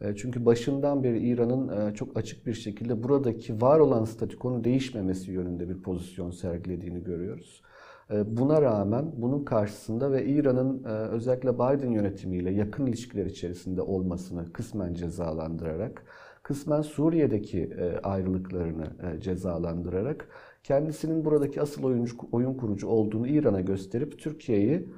E, 0.00 0.16
çünkü 0.16 0.46
başından 0.46 1.04
beri 1.04 1.18
İran'ın 1.18 1.90
e, 1.90 1.94
çok 1.94 2.16
açık 2.16 2.46
bir 2.46 2.54
şekilde 2.54 3.02
buradaki 3.02 3.60
var 3.60 3.78
olan 3.78 4.04
statükonun 4.04 4.64
değişmemesi 4.64 5.32
yönünde 5.32 5.68
bir 5.68 5.82
pozisyon 5.82 6.30
sergilediğini 6.30 7.04
görüyoruz. 7.04 7.62
E, 8.10 8.36
buna 8.36 8.62
rağmen 8.62 9.12
bunun 9.16 9.44
karşısında 9.44 10.12
ve 10.12 10.26
İran'ın 10.26 10.84
özellikle 10.84 11.54
Biden 11.54 11.90
yönetimiyle 11.90 12.50
yakın 12.50 12.86
ilişkiler 12.86 13.26
içerisinde 13.26 13.82
olmasını 13.82 14.52
kısmen 14.52 14.94
cezalandırarak, 14.94 16.02
kısmen 16.42 16.82
Suriye'deki 16.82 17.70
ayrılıklarını 18.02 19.20
cezalandırarak 19.20 20.28
kendisinin 20.64 21.24
buradaki 21.24 21.62
asıl 21.62 21.84
oyuncu, 21.84 22.16
oyun 22.32 22.54
kurucu 22.54 22.88
olduğunu 22.88 23.26
İran'a 23.26 23.60
gösterip 23.60 24.18
Türkiye'yi 24.18 24.88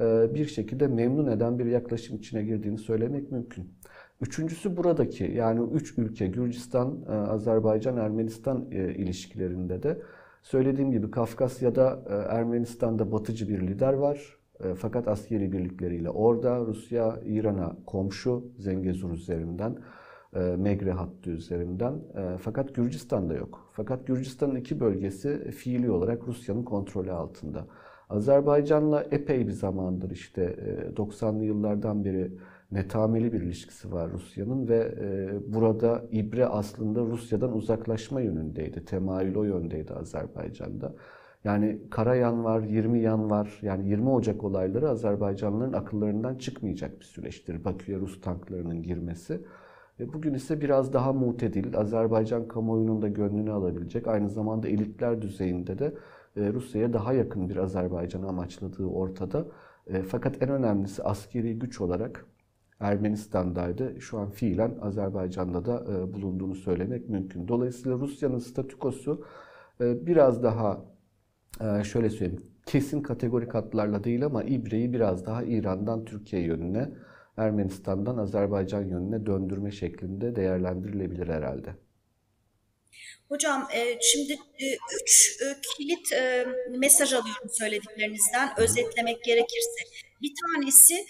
e, 0.00 0.34
bir 0.34 0.46
şekilde 0.46 0.86
memnun 0.86 1.26
eden 1.26 1.58
bir 1.58 1.66
yaklaşım 1.66 2.16
içine 2.16 2.42
girdiğini 2.42 2.78
söylemek 2.78 3.32
mümkün. 3.32 3.72
Üçüncüsü 4.20 4.76
buradaki 4.76 5.24
yani 5.24 5.60
üç 5.72 5.98
ülke 5.98 6.26
Gürcistan, 6.26 7.04
e, 7.08 7.12
Azerbaycan, 7.12 7.96
Ermenistan 7.96 8.66
e, 8.70 8.94
ilişkilerinde 8.94 9.82
de 9.82 9.98
söylediğim 10.42 10.90
gibi 10.90 11.10
Kafkasya'da 11.10 12.02
Ermenistan'da 12.28 13.12
batıcı 13.12 13.48
bir 13.48 13.60
lider 13.60 13.92
var. 13.92 14.38
Fakat 14.76 15.08
askeri 15.08 15.52
birlikleriyle 15.52 16.10
orada 16.10 16.60
Rusya 16.66 17.20
İran'a 17.24 17.76
komşu 17.86 18.44
Zengezur 18.58 19.12
üzerinden. 19.12 19.76
E, 20.34 20.38
Megre 20.38 20.92
hattı 20.92 21.30
üzerinden. 21.30 21.92
E, 21.92 22.38
fakat 22.38 22.74
Gürcistan'da 22.74 23.34
yok. 23.34 23.70
Fakat 23.72 24.06
Gürcistan'ın 24.06 24.54
iki 24.54 24.80
bölgesi 24.80 25.50
fiili 25.50 25.90
olarak 25.90 26.28
Rusya'nın 26.28 26.62
kontrolü 26.62 27.12
altında. 27.12 27.66
Azerbaycan'la 28.10 29.02
epey 29.10 29.46
bir 29.46 29.52
zamandır 29.52 30.10
işte 30.10 30.56
90'lı 30.96 31.42
e, 31.42 31.46
yıllardan 31.46 32.04
beri 32.04 32.32
netameli 32.72 33.32
bir 33.32 33.40
ilişkisi 33.40 33.92
var 33.92 34.10
Rusya'nın 34.12 34.68
ve 34.68 34.94
burada 35.46 36.04
ibre 36.10 36.46
aslında 36.46 37.00
Rusya'dan 37.00 37.56
uzaklaşma 37.56 38.20
yönündeydi. 38.20 38.84
Temayül 38.84 39.34
o 39.34 39.44
yöndeydi 39.44 39.94
Azerbaycan'da. 39.94 40.94
Yani 41.44 41.80
Karayan 41.90 42.44
var, 42.44 42.62
20 42.62 43.00
yan 43.00 43.30
var. 43.30 43.58
Yani 43.62 43.88
20 43.88 44.08
Ocak 44.08 44.44
olayları 44.44 44.88
Azerbaycanlıların 44.88 45.72
akıllarından 45.72 46.34
çıkmayacak 46.34 47.00
bir 47.00 47.04
süreçtir. 47.04 47.64
Bakü'ye 47.64 47.98
Rus 47.98 48.20
tanklarının 48.20 48.82
girmesi. 48.82 49.40
Bugün 49.98 50.34
ise 50.34 50.60
biraz 50.60 50.92
daha 50.92 51.12
mutedil, 51.12 51.76
Azerbaycan 51.76 52.48
kamuoyunun 52.48 53.02
da 53.02 53.08
gönlünü 53.08 53.52
alabilecek, 53.52 54.08
aynı 54.08 54.28
zamanda 54.28 54.68
elitler 54.68 55.22
düzeyinde 55.22 55.78
de 55.78 55.94
e, 56.36 56.52
Rusya'ya 56.52 56.92
daha 56.92 57.12
yakın 57.12 57.48
bir 57.48 57.56
Azerbaycan 57.56 58.22
amaçladığı 58.22 58.86
ortada. 58.86 59.46
E, 59.86 60.02
fakat 60.02 60.42
en 60.42 60.48
önemlisi 60.48 61.02
askeri 61.02 61.58
güç 61.58 61.80
olarak 61.80 62.26
Ermenistan'daydı. 62.80 64.00
Şu 64.00 64.18
an 64.18 64.30
fiilen 64.30 64.74
Azerbaycan'da 64.80 65.64
da 65.64 65.84
e, 65.92 66.12
bulunduğunu 66.12 66.54
söylemek 66.54 67.08
mümkün. 67.08 67.48
Dolayısıyla 67.48 67.98
Rusya'nın 67.98 68.38
statükosu 68.38 69.24
biraz 69.80 70.42
daha 70.42 70.84
şöyle 71.82 72.10
söyleyeyim 72.10 72.42
kesin 72.66 73.02
kategorik 73.02 73.54
hatlarla 73.54 74.04
değil 74.04 74.26
ama 74.26 74.42
ibreyi 74.42 74.92
biraz 74.92 75.26
daha 75.26 75.42
İran'dan 75.42 76.04
Türkiye 76.04 76.42
yönüne 76.42 76.90
Ermenistan'dan 77.36 78.16
Azerbaycan 78.16 78.82
yönüne 78.82 79.26
döndürme 79.26 79.72
şeklinde 79.72 80.36
değerlendirilebilir 80.36 81.28
herhalde. 81.28 81.74
Hocam 83.28 83.68
e, 83.74 83.98
şimdi 84.00 84.32
e, 84.32 84.66
üç 85.02 85.38
e, 85.42 85.56
kilit 85.76 86.08
mesaj 86.78 87.12
alıyorum 87.12 87.50
söylediklerinizden 87.52 88.50
özetlemek 88.56 89.24
gerekirse. 89.24 89.80
Bir 90.22 90.32
tanesi 90.42 91.06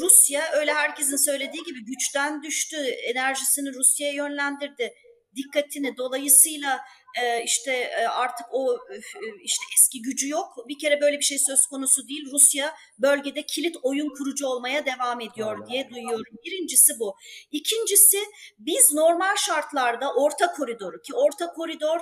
Rusya 0.00 0.42
öyle 0.52 0.72
herkesin 0.72 1.16
söylediği 1.16 1.64
gibi 1.64 1.84
güçten 1.84 2.42
düştü, 2.42 2.76
enerjisini 2.86 3.74
Rusya'ya 3.74 4.12
yönlendirdi, 4.12 4.94
dikkatini 5.36 5.96
dolayısıyla 5.96 6.80
e, 7.22 7.44
işte 7.44 7.72
e, 7.72 8.06
artık 8.06 8.46
o 8.50 8.74
e, 8.74 8.96
işte 9.42 9.64
eski 9.74 10.02
gücü 10.02 10.28
yok. 10.28 10.68
Bir 10.68 10.78
kere 10.78 11.00
böyle 11.00 11.18
bir 11.18 11.24
şey 11.24 11.38
söz 11.38 11.66
konusu 11.66 12.08
değil. 12.08 12.30
Rusya 12.32 12.74
bölgede 12.98 13.42
kilit 13.42 13.76
oyun 13.82 14.08
kurucu 14.08 14.46
olmaya 14.46 14.86
devam 14.86 15.20
ediyor 15.20 15.66
diye 15.66 15.90
duyuyorum. 15.90 16.36
Birincisi 16.44 16.92
bu. 16.98 17.16
İkincisi 17.52 18.18
biz 18.58 18.92
normal 18.92 19.36
şartlarda 19.36 20.14
orta 20.14 20.52
koridoru 20.52 21.02
ki 21.02 21.14
orta 21.14 21.52
koridor 21.52 22.00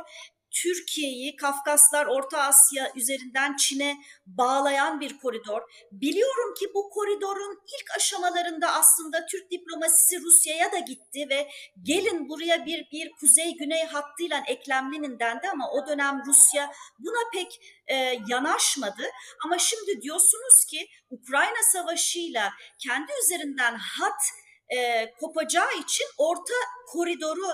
Türkiye'yi 0.63 1.37
Kafkaslar, 1.37 2.07
Orta 2.07 2.39
Asya 2.39 2.93
üzerinden 2.95 3.57
Çin'e 3.57 3.97
bağlayan 4.27 5.01
bir 5.01 5.19
koridor. 5.19 5.63
Biliyorum 5.93 6.55
ki 6.55 6.67
bu 6.75 6.91
koridorun 6.91 7.63
ilk 7.67 7.97
aşamalarında 7.97 8.73
aslında 8.73 9.27
Türk 9.27 9.51
diplomasisi 9.51 10.23
Rusya'ya 10.23 10.73
da 10.73 10.79
gitti 10.79 11.27
ve 11.31 11.49
gelin 11.83 12.29
buraya 12.29 12.67
bir 12.67 12.91
bir 12.93 13.13
kuzey-güney 13.21 13.85
hattıyla 13.85 14.43
eklemlenin 14.47 15.19
dendi 15.19 15.49
ama 15.49 15.71
o 15.71 15.87
dönem 15.87 16.23
Rusya 16.27 16.73
buna 16.99 17.31
pek 17.33 17.61
e, 17.87 17.95
yanaşmadı. 18.29 19.03
Ama 19.45 19.59
şimdi 19.59 20.03
diyorsunuz 20.03 20.65
ki 20.71 20.89
Ukrayna 21.11 21.63
Savaşı'yla 21.73 22.53
kendi 22.79 23.13
üzerinden 23.25 23.75
hat 23.75 24.21
e, 24.77 25.11
kopacağı 25.21 25.73
için 25.73 26.07
orta 26.19 26.55
koridoru 26.87 27.49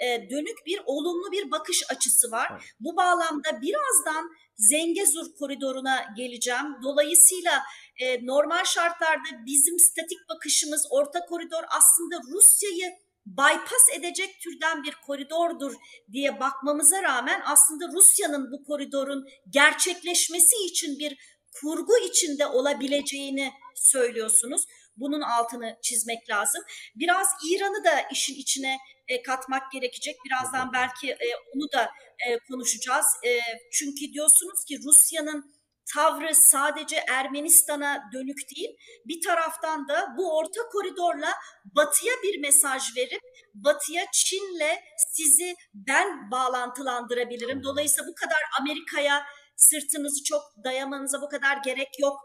e, 0.00 0.30
dönük 0.30 0.66
bir 0.66 0.80
olumlu 0.86 1.32
bir 1.32 1.50
bakış 1.50 1.82
açısı 1.90 2.30
var. 2.30 2.74
Bu 2.80 2.96
bağlamda 2.96 3.60
birazdan 3.62 4.30
Zengezur 4.56 5.34
koridoruna 5.38 6.14
geleceğim. 6.16 6.66
Dolayısıyla 6.82 7.62
e, 8.00 8.26
normal 8.26 8.64
şartlarda 8.64 9.46
bizim 9.46 9.78
statik 9.78 10.18
bakışımız 10.28 10.86
orta 10.90 11.26
koridor 11.26 11.62
aslında 11.68 12.20
Rusya'yı 12.32 12.92
bypass 13.26 13.98
edecek 13.98 14.40
türden 14.40 14.82
bir 14.82 14.94
koridordur 15.06 15.74
diye 16.12 16.40
bakmamıza 16.40 17.02
rağmen 17.02 17.42
aslında 17.44 17.88
Rusya'nın 17.92 18.52
bu 18.52 18.64
koridorun 18.64 19.28
gerçekleşmesi 19.50 20.56
için 20.64 20.98
bir 20.98 21.18
kurgu 21.60 21.98
içinde 21.98 22.46
olabileceğini 22.46 23.52
söylüyorsunuz. 23.74 24.64
Bunun 25.00 25.20
altını 25.20 25.78
çizmek 25.82 26.30
lazım. 26.30 26.62
Biraz 26.94 27.26
İran'ı 27.50 27.84
da 27.84 28.00
işin 28.12 28.34
içine 28.34 28.78
e, 29.08 29.22
katmak 29.22 29.72
gerekecek. 29.72 30.16
Birazdan 30.24 30.72
belki 30.72 31.10
e, 31.10 31.28
onu 31.54 31.72
da 31.72 31.90
e, 32.28 32.38
konuşacağız. 32.50 33.06
E, 33.26 33.40
çünkü 33.72 34.12
diyorsunuz 34.12 34.64
ki 34.64 34.78
Rusya'nın 34.84 35.58
tavrı 35.94 36.34
sadece 36.34 37.04
Ermenistan'a 37.08 38.02
dönük 38.12 38.36
değil, 38.56 38.76
bir 39.04 39.20
taraftan 39.26 39.88
da 39.88 40.06
bu 40.18 40.36
orta 40.36 40.60
koridorla 40.72 41.32
batıya 41.64 42.14
bir 42.22 42.40
mesaj 42.40 42.96
verip 42.96 43.20
batıya 43.54 44.04
Çin'le 44.12 44.72
sizi 45.14 45.54
ben 45.74 46.30
bağlantılandırabilirim. 46.30 47.62
Dolayısıyla 47.62 48.10
bu 48.10 48.14
kadar 48.14 48.38
Amerika'ya 48.60 49.24
sırtınızı 49.56 50.24
çok 50.24 50.42
dayamanıza 50.64 51.22
bu 51.22 51.28
kadar 51.28 51.56
gerek 51.64 51.88
yok 51.98 52.18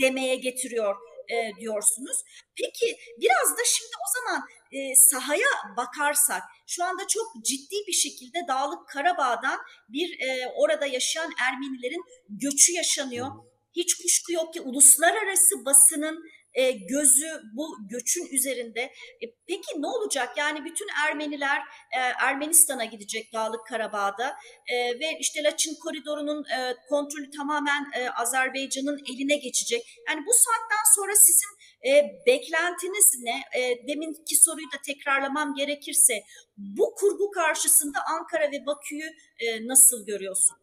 demeye 0.00 0.36
getiriyor 0.36 0.96
e, 1.28 1.60
diyorsunuz. 1.60 2.18
Peki 2.56 2.96
biraz 3.20 3.58
da 3.58 3.62
şimdi 3.64 3.92
o 4.04 4.08
zaman 4.18 4.42
e, 4.72 4.96
sahaya 4.96 5.48
bakarsak 5.76 6.42
şu 6.66 6.84
anda 6.84 7.06
çok 7.08 7.44
ciddi 7.44 7.76
bir 7.88 7.92
şekilde 7.92 8.38
Dağlık 8.48 8.88
Karabağ'dan 8.88 9.60
bir 9.88 10.20
e, 10.20 10.46
orada 10.56 10.86
yaşayan 10.86 11.32
Ermenilerin 11.40 12.04
göçü 12.28 12.72
yaşanıyor. 12.72 13.28
Hiç 13.76 13.94
kuşku 13.94 14.32
yok 14.32 14.54
ki 14.54 14.60
uluslararası 14.60 15.64
basının 15.64 16.24
e, 16.54 16.70
gözü 16.70 17.26
bu 17.56 17.76
göçün 17.90 18.26
üzerinde. 18.32 18.80
E, 19.22 19.24
peki 19.46 19.82
ne 19.82 19.86
olacak? 19.86 20.38
Yani 20.38 20.64
bütün 20.64 20.86
Ermeniler 21.06 21.58
e, 21.96 21.98
Ermenistan'a 21.98 22.84
gidecek 22.84 23.32
Dağlık 23.32 23.66
Karabağ'da 23.66 24.36
e, 24.72 25.00
ve 25.00 25.18
işte 25.20 25.42
Laçin 25.42 25.74
koridorunun 25.84 26.44
e, 26.44 26.74
kontrolü 26.88 27.30
tamamen 27.30 27.90
e, 27.96 28.10
Azerbaycan'ın 28.10 28.98
eline 29.12 29.36
geçecek. 29.36 29.82
Yani 30.08 30.20
bu 30.26 30.32
saatten 30.32 30.84
sonra 30.96 31.12
sizin 31.16 31.52
e, 31.90 32.10
beklentiniz 32.26 33.10
ne? 33.22 33.60
E, 33.60 33.88
deminki 33.88 34.36
soruyu 34.36 34.66
da 34.66 34.76
tekrarlamam 34.86 35.54
gerekirse 35.54 36.14
bu 36.56 36.94
kurgu 36.94 37.30
karşısında 37.30 37.98
Ankara 38.18 38.50
ve 38.52 38.66
Bakü'yü 38.66 39.10
e, 39.40 39.66
nasıl 39.66 40.06
görüyorsunuz? 40.06 40.62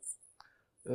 Ee, 0.89 0.93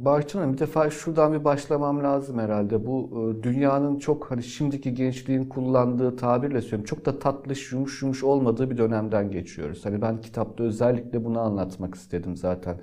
Barçın 0.00 0.38
Hanım, 0.38 0.52
bir 0.52 0.58
defa 0.58 0.90
şuradan 0.90 1.32
bir 1.32 1.44
başlamam 1.44 2.04
lazım 2.04 2.38
herhalde. 2.38 2.86
Bu 2.86 3.10
e, 3.10 3.42
dünyanın 3.42 3.98
çok 3.98 4.30
hani 4.30 4.42
şimdiki 4.42 4.94
gençliğin 4.94 5.44
kullandığı 5.44 6.16
tabirle 6.16 6.60
söylüyorum. 6.60 6.84
Çok 6.84 7.06
da 7.06 7.18
tatlış, 7.18 7.72
yumuş 7.72 8.02
yumuş 8.02 8.24
olmadığı 8.24 8.70
bir 8.70 8.78
dönemden 8.78 9.30
geçiyoruz. 9.30 9.84
Hani 9.84 10.02
ben 10.02 10.20
kitapta 10.20 10.64
özellikle 10.64 11.24
bunu 11.24 11.40
anlatmak 11.40 11.94
istedim 11.94 12.36
zaten. 12.36 12.76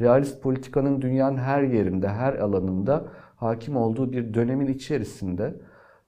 Realist 0.00 0.42
politikanın 0.42 1.02
dünyanın 1.02 1.36
her 1.36 1.62
yerinde, 1.62 2.08
her 2.08 2.34
alanında 2.34 3.04
hakim 3.36 3.76
olduğu 3.76 4.12
bir 4.12 4.34
dönemin 4.34 4.66
içerisinde 4.66 5.54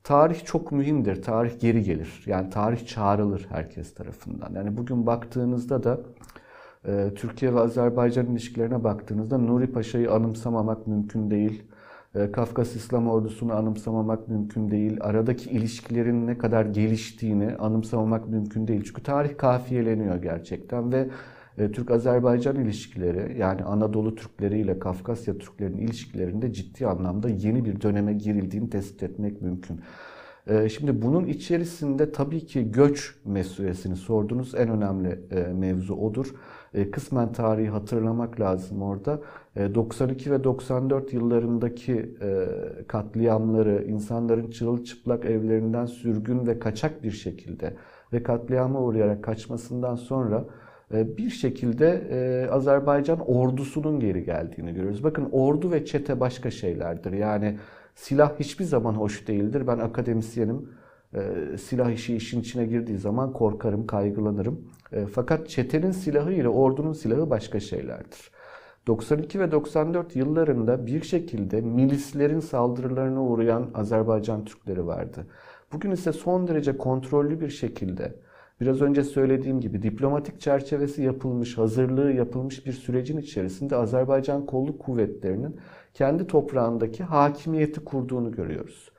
tarih 0.04 0.44
çok 0.44 0.72
mühimdir. 0.72 1.22
Tarih 1.22 1.60
geri 1.60 1.82
gelir. 1.82 2.22
Yani 2.26 2.50
tarih 2.50 2.86
çağrılır 2.86 3.46
herkes 3.50 3.94
tarafından. 3.94 4.52
Yani 4.54 4.76
bugün 4.76 5.06
baktığınızda 5.06 5.82
da 5.82 6.00
Türkiye 7.16 7.54
ve 7.54 7.60
Azerbaycan 7.60 8.26
ilişkilerine 8.26 8.84
baktığınızda 8.84 9.38
Nuri 9.38 9.72
Paşa'yı 9.72 10.12
anımsamamak 10.12 10.86
mümkün 10.86 11.30
değil. 11.30 11.62
E, 12.14 12.32
Kafkas 12.32 12.76
İslam 12.76 13.08
Ordusu'nu 13.08 13.54
anımsamamak 13.54 14.28
mümkün 14.28 14.70
değil. 14.70 14.96
Aradaki 15.00 15.50
ilişkilerin 15.50 16.26
ne 16.26 16.38
kadar 16.38 16.66
geliştiğini 16.66 17.56
anımsamamak 17.56 18.28
mümkün 18.28 18.68
değil. 18.68 18.82
Çünkü 18.84 19.02
tarih 19.02 19.36
kafiyeleniyor 19.38 20.16
gerçekten 20.16 20.92
ve 20.92 21.08
e, 21.58 21.72
Türk-Azerbaycan 21.72 22.56
ilişkileri 22.56 23.38
yani 23.38 23.64
Anadolu 23.64 24.14
Türkleri 24.14 24.58
ile 24.60 24.78
Kafkasya 24.78 25.38
Türklerinin 25.38 25.78
ilişkilerinde 25.78 26.52
ciddi 26.52 26.86
anlamda 26.86 27.28
yeni 27.28 27.64
bir 27.64 27.80
döneme 27.80 28.12
girildiğini 28.12 28.70
tespit 28.70 29.02
etmek 29.02 29.42
mümkün. 29.42 29.80
E, 30.46 30.68
şimdi 30.68 31.02
bunun 31.02 31.26
içerisinde 31.26 32.12
tabii 32.12 32.46
ki 32.46 32.72
göç 32.72 33.14
meselesini 33.24 33.96
sordunuz. 33.96 34.54
En 34.54 34.68
önemli 34.68 35.20
e, 35.30 35.40
mevzu 35.40 35.94
odur. 35.94 36.34
Kısmen 36.92 37.32
tarihi 37.32 37.68
hatırlamak 37.68 38.40
lazım 38.40 38.82
orada. 38.82 39.20
92 39.56 40.30
ve 40.30 40.44
94 40.44 41.12
yıllarındaki 41.12 42.14
katliamları, 42.88 43.84
insanların 43.88 44.50
çırılçıplak 44.50 45.24
evlerinden 45.24 45.86
sürgün 45.86 46.46
ve 46.46 46.58
kaçak 46.58 47.02
bir 47.02 47.10
şekilde 47.10 47.76
ve 48.12 48.22
katliama 48.22 48.80
uğrayarak 48.80 49.24
kaçmasından 49.24 49.96
sonra 49.96 50.44
e, 50.94 51.16
bir 51.16 51.30
şekilde 51.30 52.02
e, 52.10 52.50
Azerbaycan 52.50 53.20
ordusunun 53.20 54.00
geri 54.00 54.24
geldiğini 54.24 54.74
görüyoruz. 54.74 55.04
Bakın 55.04 55.28
ordu 55.32 55.72
ve 55.72 55.84
çete 55.84 56.20
başka 56.20 56.50
şeylerdir. 56.50 57.12
Yani 57.12 57.58
silah 57.94 58.40
hiçbir 58.40 58.64
zaman 58.64 58.94
hoş 58.94 59.28
değildir. 59.28 59.66
Ben 59.66 59.78
akademisyenim. 59.78 60.68
E, 61.14 61.22
silah 61.58 61.90
işi 61.90 62.16
işin 62.16 62.40
içine 62.40 62.66
girdiği 62.66 62.98
zaman 62.98 63.32
korkarım, 63.32 63.86
kaygılanırım. 63.86 64.60
Fakat 65.14 65.48
çetenin 65.48 65.90
silahı 65.90 66.32
ile 66.32 66.48
ordunun 66.48 66.92
silahı 66.92 67.30
başka 67.30 67.60
şeylerdir. 67.60 68.30
92 68.86 69.40
ve 69.40 69.52
94 69.52 70.16
yıllarında 70.16 70.86
bir 70.86 71.02
şekilde 71.02 71.60
milislerin 71.60 72.40
saldırılarına 72.40 73.22
uğrayan 73.22 73.70
Azerbaycan 73.74 74.44
Türkleri 74.44 74.86
vardı. 74.86 75.26
Bugün 75.72 75.90
ise 75.90 76.12
son 76.12 76.48
derece 76.48 76.76
kontrollü 76.76 77.40
bir 77.40 77.48
şekilde 77.48 78.14
biraz 78.62 78.80
önce 78.80 79.04
söylediğim 79.04 79.60
gibi 79.60 79.82
diplomatik 79.82 80.40
çerçevesi 80.40 81.02
yapılmış, 81.02 81.58
hazırlığı 81.58 82.12
yapılmış 82.12 82.66
bir 82.66 82.72
sürecin 82.72 83.18
içerisinde 83.18 83.76
Azerbaycan 83.76 84.46
kolluk 84.46 84.80
kuvvetlerinin 84.80 85.56
kendi 85.94 86.26
toprağındaki 86.26 87.04
hakimiyeti 87.04 87.84
kurduğunu 87.84 88.32
görüyoruz. 88.32 88.90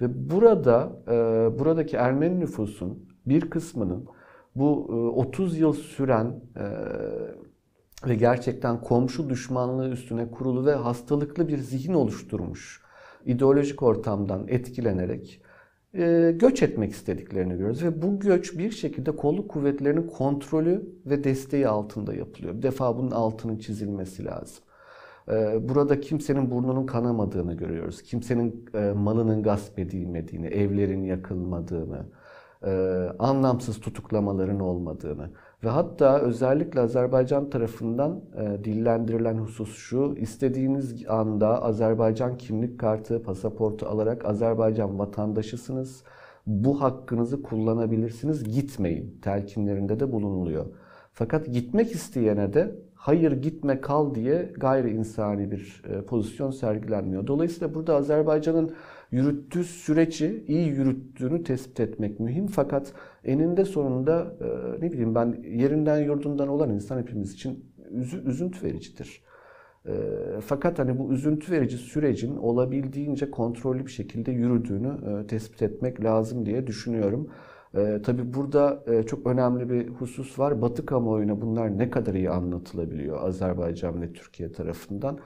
Ve 0.00 0.30
burada 0.30 0.92
e, 1.08 1.12
buradaki 1.58 1.96
Ermeni 1.96 2.40
nüfusun 2.40 3.08
bir 3.26 3.50
kısmının 3.50 4.06
bu 4.56 4.84
30 5.16 5.54
e, 5.54 5.58
yıl 5.58 5.72
süren 5.72 6.40
e, 6.56 6.64
ve 8.08 8.14
gerçekten 8.14 8.80
komşu 8.80 9.30
düşmanlığı 9.30 9.88
üstüne 9.88 10.30
kurulu 10.30 10.66
ve 10.66 10.74
hastalıklı 10.74 11.48
bir 11.48 11.58
zihin 11.58 11.94
oluşturmuş 11.94 12.82
ideolojik 13.24 13.82
ortamdan 13.82 14.48
etkilenerek 14.48 15.42
e, 15.94 16.32
göç 16.36 16.62
etmek 16.62 16.92
istediklerini 16.92 17.52
görüyoruz. 17.52 17.84
Ve 17.84 18.02
bu 18.02 18.20
göç 18.20 18.58
bir 18.58 18.70
şekilde 18.70 19.16
kolluk 19.16 19.50
kuvvetlerinin 19.50 20.06
kontrolü 20.06 20.90
ve 21.06 21.24
desteği 21.24 21.68
altında 21.68 22.14
yapılıyor. 22.14 22.54
Bir 22.54 22.62
defa 22.62 22.96
bunun 22.96 23.10
altının 23.10 23.58
çizilmesi 23.58 24.24
lazım. 24.24 24.64
E, 25.28 25.68
burada 25.68 26.00
kimsenin 26.00 26.50
burnunun 26.50 26.86
kanamadığını 26.86 27.54
görüyoruz. 27.54 28.02
Kimsenin 28.02 28.64
e, 28.74 28.92
malının 28.92 29.42
gasp 29.42 29.78
edilmediğini, 29.78 30.46
evlerin 30.46 31.04
yakılmadığını, 31.04 32.06
anlamsız 33.18 33.80
tutuklamaların 33.80 34.60
olmadığını. 34.60 35.30
Ve 35.64 35.68
hatta 35.68 36.20
özellikle 36.20 36.80
Azerbaycan 36.80 37.50
tarafından 37.50 38.20
e, 38.36 38.64
dillendirilen 38.64 39.38
husus 39.38 39.76
şu, 39.76 40.14
istediğiniz 40.16 41.08
anda 41.08 41.62
Azerbaycan 41.62 42.38
kimlik 42.38 42.80
kartı, 42.80 43.22
pasaportu 43.22 43.86
alarak 43.86 44.24
Azerbaycan 44.24 44.98
vatandaşısınız. 44.98 46.02
Bu 46.46 46.80
hakkınızı 46.80 47.42
kullanabilirsiniz, 47.42 48.44
gitmeyin 48.44 49.18
telkinlerinde 49.22 50.00
de 50.00 50.12
bulunuluyor. 50.12 50.66
Fakat 51.12 51.46
gitmek 51.46 51.92
isteyene 51.92 52.52
de 52.52 52.76
hayır 53.02 53.32
gitme 53.32 53.80
kal 53.80 54.14
diye 54.14 54.52
gayri 54.56 54.90
insani 54.90 55.50
bir 55.50 55.82
e, 55.88 56.02
pozisyon 56.02 56.50
sergilenmiyor. 56.50 57.26
Dolayısıyla 57.26 57.74
burada 57.74 57.96
Azerbaycan'ın 57.96 58.72
yürüttüğü 59.10 59.64
süreci 59.64 60.44
iyi 60.48 60.68
yürüttüğünü 60.68 61.42
tespit 61.42 61.80
etmek 61.80 62.20
mühim. 62.20 62.46
Fakat 62.46 62.92
eninde 63.24 63.64
sonunda 63.64 64.34
e, 64.40 64.80
ne 64.82 64.92
bileyim 64.92 65.14
ben 65.14 65.42
yerinden 65.42 65.98
yurdundan 65.98 66.48
olan 66.48 66.70
insan 66.70 66.98
hepimiz 66.98 67.32
için 67.32 67.64
üzü, 67.90 68.28
üzüntü 68.28 68.66
vericidir. 68.66 69.22
E, 69.86 69.92
fakat 70.46 70.78
hani 70.78 70.98
bu 70.98 71.12
üzüntü 71.12 71.52
verici 71.52 71.76
sürecin 71.76 72.36
olabildiğince 72.36 73.30
kontrollü 73.30 73.86
bir 73.86 73.92
şekilde 73.92 74.32
yürüdüğünü 74.32 75.26
tespit 75.26 75.62
etmek 75.62 76.04
lazım 76.04 76.46
diye 76.46 76.66
düşünüyorum. 76.66 77.28
E, 77.76 78.02
tabii 78.02 78.34
burada 78.34 78.84
e, 78.86 79.02
çok 79.02 79.26
önemli 79.26 79.70
bir 79.70 79.88
husus 79.88 80.38
var. 80.38 80.62
Batı 80.62 80.86
kamuoyuna 80.86 81.40
bunlar 81.40 81.78
ne 81.78 81.90
kadar 81.90 82.14
iyi 82.14 82.30
anlatılabiliyor 82.30 83.22
Azerbaycan 83.28 84.02
ve 84.02 84.12
Türkiye 84.12 84.52
tarafından. 84.52 85.18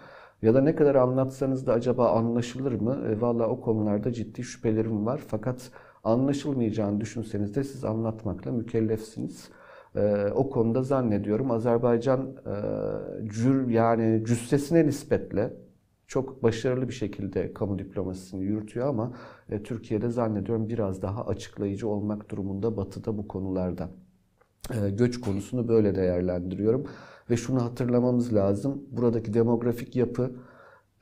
Ya 0.43 0.55
da 0.55 0.61
ne 0.61 0.77
kadar 0.77 0.95
anlatsanız 0.95 1.67
da 1.67 1.73
acaba 1.73 2.11
anlaşılır 2.11 2.73
mı? 2.73 3.05
E, 3.09 3.21
Valla 3.21 3.49
o 3.49 3.61
konularda 3.61 4.13
ciddi 4.13 4.43
şüphelerim 4.45 5.07
var. 5.07 5.21
Fakat 5.29 5.71
anlaşılmayacağını 6.05 7.01
düşünseniz 7.01 7.55
de 7.57 7.65
siz 7.65 7.85
anlatmakla 7.85 8.53
mükellefsiniz. 8.53 9.51
E, 9.97 10.27
o 10.35 10.51
konuda 10.51 10.83
zannediyorum 10.83 11.51
Azerbaycan 11.51 12.37
e, 12.47 13.29
cür 13.29 13.69
yani 13.69 14.25
cüssesine 14.27 14.87
nispetle 14.87 15.53
çok 16.07 16.43
başarılı 16.43 16.89
bir 16.89 16.93
şekilde 16.95 17.53
kamu 17.55 17.79
diplomasisini 17.79 18.45
yürütüyor 18.45 18.89
ama 18.89 19.13
e, 19.51 19.63
Türkiye'de 19.63 20.11
zannediyorum 20.11 20.69
biraz 20.69 21.03
daha 21.03 21.27
açıklayıcı 21.27 21.89
olmak 21.89 22.31
durumunda 22.31 22.77
Batı'da 22.77 23.19
bu 23.19 23.29
konularda. 23.29 23.91
E, 24.75 24.91
göç 24.91 25.21
konusunu 25.21 25.69
böyle 25.69 25.95
değerlendiriyorum 25.95 26.87
ve 27.31 27.37
şunu 27.37 27.65
hatırlamamız 27.65 28.35
lazım. 28.35 28.85
Buradaki 28.91 29.35
demografik 29.35 29.97
yapı 29.97 30.37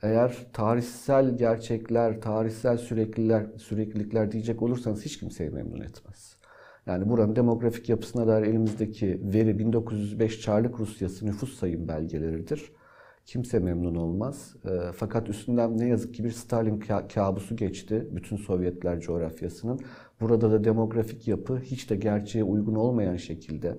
eğer 0.01 0.37
tarihsel 0.53 1.37
gerçekler, 1.37 2.21
tarihsel 2.21 2.77
sürekliler, 2.77 3.47
süreklilikler 3.57 4.31
diyecek 4.31 4.61
olursanız 4.61 5.05
hiç 5.05 5.19
kimseyi 5.19 5.49
memnun 5.49 5.81
etmez. 5.81 6.37
Yani 6.85 7.09
buranın 7.09 7.35
demografik 7.35 7.89
yapısına 7.89 8.27
dair 8.27 8.43
elimizdeki 8.43 9.21
veri 9.23 9.59
1905 9.59 10.41
Çarlık 10.41 10.79
Rusyası 10.79 11.25
nüfus 11.25 11.59
sayım 11.59 11.87
belgeleridir. 11.87 12.71
Kimse 13.25 13.59
memnun 13.59 13.95
olmaz. 13.95 14.55
E, 14.65 14.91
fakat 14.95 15.29
üstünden 15.29 15.77
ne 15.77 15.87
yazık 15.87 16.13
ki 16.13 16.23
bir 16.23 16.31
Stalin 16.31 16.79
kabusu 17.13 17.55
geçti 17.55 18.07
bütün 18.11 18.37
Sovyetler 18.37 18.99
coğrafyasının. 18.99 19.79
Burada 20.21 20.51
da 20.51 20.63
demografik 20.63 21.27
yapı 21.27 21.59
hiç 21.59 21.89
de 21.89 21.95
gerçeğe 21.95 22.43
uygun 22.43 22.75
olmayan 22.75 23.15
şekilde 23.15 23.77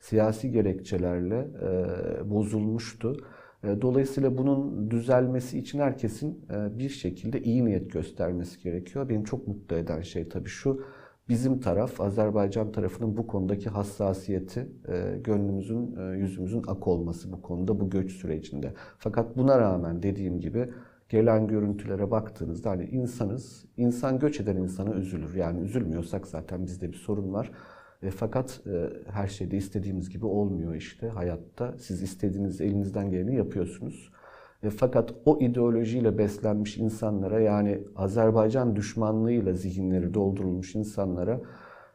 siyasi 0.00 0.50
gerekçelerle 0.50 1.48
e, 1.62 2.30
bozulmuştu. 2.30 3.16
E, 3.64 3.82
dolayısıyla 3.82 4.38
bunun 4.38 4.90
düzelmesi 4.90 5.58
için 5.58 5.78
herkesin 5.78 6.44
e, 6.50 6.78
bir 6.78 6.88
şekilde 6.88 7.42
iyi 7.42 7.64
niyet 7.64 7.92
göstermesi 7.92 8.62
gerekiyor. 8.62 9.08
Beni 9.08 9.24
çok 9.24 9.48
mutlu 9.48 9.76
eden 9.76 10.00
şey 10.00 10.28
tabii 10.28 10.48
şu, 10.48 10.84
bizim 11.30 11.60
taraf, 11.60 12.00
Azerbaycan 12.00 12.72
tarafının 12.72 13.16
bu 13.16 13.26
konudaki 13.26 13.70
hassasiyeti, 13.70 14.68
e, 14.88 15.18
gönlümüzün, 15.24 15.96
yüzümüzün 16.16 16.62
ak 16.66 16.88
olması 16.88 17.32
bu 17.32 17.42
konuda, 17.42 17.80
bu 17.80 17.90
göç 17.90 18.12
sürecinde. 18.12 18.74
Fakat 18.98 19.36
buna 19.36 19.60
rağmen 19.60 20.02
dediğim 20.02 20.40
gibi 20.40 20.68
gelen 21.10 21.46
görüntülere 21.46 22.10
baktığınızda 22.10 22.70
hani 22.70 22.84
insanız, 22.84 23.64
insan 23.76 24.18
göç 24.18 24.40
eden 24.40 24.56
insana 24.56 24.94
üzülür. 24.94 25.34
Yani 25.34 25.60
üzülmüyorsak 25.60 26.26
zaten 26.26 26.66
bizde 26.66 26.88
bir 26.92 26.96
sorun 26.96 27.32
var. 27.32 27.50
E, 28.02 28.10
fakat 28.10 28.60
e, 28.66 28.90
her 29.10 29.28
şeyde 29.28 29.56
istediğimiz 29.56 30.10
gibi 30.10 30.26
olmuyor 30.26 30.74
işte 30.74 31.08
hayatta. 31.08 31.74
Siz 31.78 32.02
istediğiniz 32.02 32.60
elinizden 32.60 33.10
geleni 33.10 33.36
yapıyorsunuz. 33.36 34.10
E, 34.62 34.70
fakat 34.70 35.14
o 35.24 35.38
ideolojiyle 35.40 36.18
beslenmiş 36.18 36.76
insanlara 36.76 37.40
yani 37.40 37.82
Azerbaycan 37.96 38.76
düşmanlığıyla 38.76 39.52
zihinleri 39.52 40.14
doldurulmuş 40.14 40.74
insanlara 40.74 41.40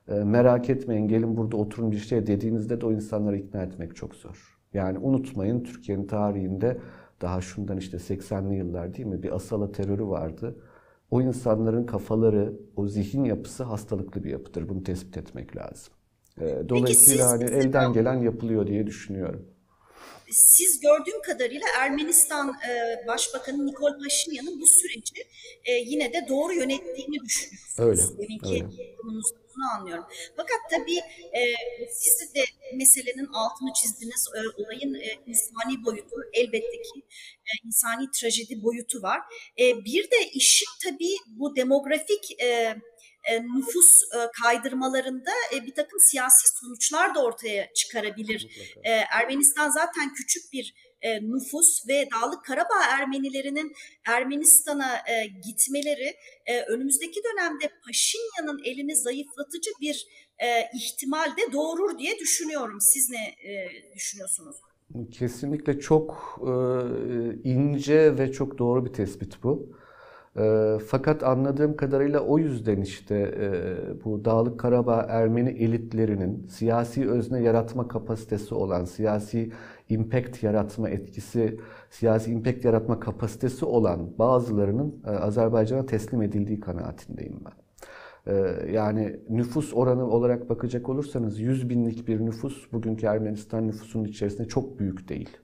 e, 0.08 0.13
merak 0.13 0.69
etmeyin 0.69 1.08
gelin 1.08 1.38
burada 1.38 1.58
oturun 1.58 1.91
bir 1.91 1.97
şey 1.97 2.28
dediğinizde 2.28 2.82
de 2.82 2.86
o 2.86 2.91
insanları 2.91 3.38
ikna 3.38 3.63
etmek 3.63 3.95
çok 3.95 4.15
zor. 4.15 4.58
Yani 4.73 4.97
unutmayın 4.97 5.63
Türkiye'nin 5.63 6.08
tarihinde 6.08 6.78
daha 7.21 7.41
şundan 7.41 7.78
işte 7.78 7.97
80'li 7.97 8.56
yıllar 8.56 8.93
değil 8.93 9.08
mi 9.08 9.23
bir 9.23 9.36
asala 9.36 9.71
terörü 9.71 10.06
vardı 10.06 10.56
o 11.12 11.21
insanların 11.21 11.86
kafaları, 11.86 12.54
o 12.75 12.88
zihin 12.88 13.23
yapısı 13.23 13.63
hastalıklı 13.63 14.23
bir 14.23 14.32
yapıdır. 14.32 14.69
Bunu 14.69 14.84
tespit 14.84 15.17
etmek 15.17 15.58
lazım. 15.58 15.93
Ee, 16.41 16.63
dolayısıyla 16.69 17.30
hani 17.30 17.43
elden 17.43 17.93
gelen 17.93 18.15
yapılıyor 18.15 18.67
diye 18.67 18.88
düşünüyorum. 18.88 19.45
Siz 20.32 20.80
gördüğüm 20.80 21.22
kadarıyla 21.22 21.68
Ermenistan 21.80 22.56
e, 22.70 23.08
Başbakanı 23.08 23.65
Nikol 23.65 24.04
Paşinyan'ın 24.04 24.62
bu 24.62 24.68
süreci 24.68 25.28
e, 25.65 25.74
yine 25.74 26.13
de 26.13 26.26
doğru 26.30 26.54
yönettiğini 26.54 27.20
düşünüyorsunuz. 27.26 27.80
Öyle. 27.80 28.18
Deminki 28.18 28.54
öyle. 28.54 28.96
bunu 29.04 29.72
anlıyorum. 29.76 30.06
Fakat 30.36 30.58
tabii 30.72 30.98
e, 31.34 31.41
siz 31.91 32.34
de 32.36 32.46
meselenin 32.74 33.26
altını 33.26 33.74
çizdiniz. 33.74 34.28
E, 34.36 34.62
olayın 34.63 34.94
e, 34.94 35.20
insani 35.28 35.86
boyutu 35.86 36.15
elbette 36.34 36.82
ki 36.82 37.04
e, 37.46 37.52
insani 37.68 38.12
trajedi 38.12 38.63
boyutu 38.63 39.02
var. 39.02 39.22
E, 39.60 39.86
bir 39.86 40.04
de 40.12 40.32
işin 40.34 40.68
tabii 40.84 41.15
bu 41.28 41.56
demografik 41.56 42.41
e, 42.41 42.76
e, 43.32 43.44
nüfus 43.44 44.04
e, 44.04 44.18
kaydırmalarında 44.42 45.32
e, 45.56 45.66
bir 45.66 45.74
takım 45.74 46.00
siyasi 46.00 46.58
sonuçlar 46.60 47.16
da 47.16 47.24
ortaya 47.24 47.74
çıkarabilir. 47.74 48.48
Ermenistan 49.12 49.70
zaten 49.70 50.14
küçük 50.14 50.54
bir 50.54 50.74
nüfus 51.22 51.88
ve 51.88 52.08
Dağlık 52.12 52.46
Karabağ 52.46 52.84
Ermenilerinin 52.90 53.74
Ermenistan'a 54.08 55.04
gitmeleri 55.46 56.16
önümüzdeki 56.68 57.22
dönemde 57.24 57.72
Paşinyan'ın 57.86 58.62
elini 58.64 58.96
zayıflatıcı 58.96 59.72
bir 59.82 60.08
ihtimal 60.74 61.38
de 61.38 61.54
doğurur 61.54 61.98
diye 61.98 62.20
düşünüyorum. 62.20 62.78
Siz 62.82 63.10
ne 63.10 63.36
düşünüyorsunuz? 63.96 64.56
Kesinlikle 65.12 65.80
çok 65.80 66.40
ince 67.44 68.18
ve 68.18 68.32
çok 68.32 68.58
doğru 68.58 68.86
bir 68.86 68.94
tespit 68.94 69.44
bu. 69.44 69.78
E, 70.39 70.78
fakat 70.88 71.24
anladığım 71.24 71.76
kadarıyla 71.76 72.19
o 72.19 72.38
yüzden 72.38 72.82
işte 72.82 73.15
e, 73.15 73.50
bu 74.04 74.26
Dağlık 74.26 74.60
Karabağ 74.60 75.06
Ermeni 75.10 75.50
elitlerinin 75.50 76.48
siyasi 76.48 77.10
özne 77.10 77.41
yaratma 77.41 77.88
kapasitesi 77.88 78.56
olan, 78.56 78.86
siyasi 78.86 79.52
impact 79.89 80.43
yaratma 80.43 80.89
etkisi, 80.89 81.60
siyasi 81.89 82.32
impact 82.32 82.65
yaratma 82.65 83.00
kapasitesi 83.00 83.65
olan 83.65 84.17
bazılarının 84.19 84.95
e, 85.08 85.10
Azerbaycan'a 85.10 85.86
teslim 85.86 86.21
edildiği 86.21 86.60
kanaatindeyim 86.60 87.39
ben. 87.45 87.65
E, 88.34 88.56
yani 88.71 89.19
nüfus 89.30 89.74
oranı 89.74 90.10
olarak 90.10 90.50
bakacak 90.50 90.89
olursanız 90.89 91.39
100 91.39 91.69
binlik 91.69 92.08
bir 92.08 92.19
nüfus 92.19 92.71
bugünkü 92.71 93.06
Ermenistan 93.06 93.67
nüfusunun 93.67 94.06
içerisinde 94.06 94.48
çok 94.48 94.80
büyük 94.80 95.10
değil. 95.10 95.38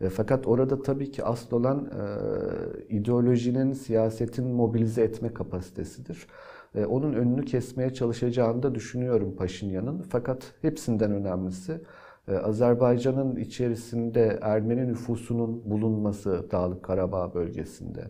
E, 0.00 0.08
fakat 0.08 0.46
orada 0.46 0.82
tabii 0.82 1.10
ki 1.10 1.24
asıl 1.24 1.56
olan 1.56 1.84
e, 1.84 2.94
ideolojinin, 2.94 3.72
siyasetin 3.72 4.46
mobilize 4.46 5.02
etme 5.02 5.34
kapasitesidir. 5.34 6.26
E, 6.74 6.84
onun 6.84 7.12
önünü 7.12 7.44
kesmeye 7.44 7.94
çalışacağını 7.94 8.62
da 8.62 8.74
düşünüyorum 8.74 9.36
Paşinyan'ın. 9.36 10.02
Fakat 10.02 10.54
hepsinden 10.62 11.12
önemlisi 11.12 11.80
e, 12.28 12.36
Azerbaycan'ın 12.36 13.36
içerisinde 13.36 14.38
Ermeni 14.42 14.88
nüfusunun 14.88 15.70
bulunması 15.70 16.50
Dağlık 16.50 16.82
Karabağ 16.82 17.34
bölgesinde 17.34 18.04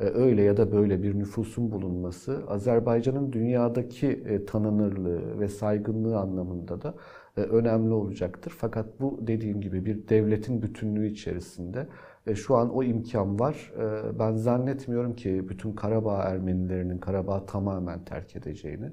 e, 0.00 0.04
öyle 0.04 0.42
ya 0.42 0.56
da 0.56 0.72
böyle 0.72 1.02
bir 1.02 1.18
nüfusun 1.18 1.72
bulunması 1.72 2.42
Azerbaycan'ın 2.48 3.32
dünyadaki 3.32 4.08
e, 4.08 4.44
tanınırlığı 4.44 5.40
ve 5.40 5.48
saygınlığı 5.48 6.18
anlamında 6.18 6.82
da 6.82 6.94
önemli 7.36 7.92
olacaktır. 7.92 8.54
Fakat 8.58 9.00
bu 9.00 9.18
dediğim 9.26 9.60
gibi 9.60 9.84
bir 9.84 10.08
devletin 10.08 10.62
bütünlüğü 10.62 11.06
içerisinde 11.06 11.86
şu 12.34 12.56
an 12.56 12.74
o 12.74 12.82
imkan 12.82 13.40
var. 13.40 13.72
Ben 14.18 14.36
zannetmiyorum 14.36 15.16
ki 15.16 15.48
bütün 15.48 15.72
Karabağ 15.72 16.22
Ermenilerinin 16.22 16.98
Karabağ 16.98 17.46
tamamen 17.46 18.04
terk 18.04 18.36
edeceğini. 18.36 18.92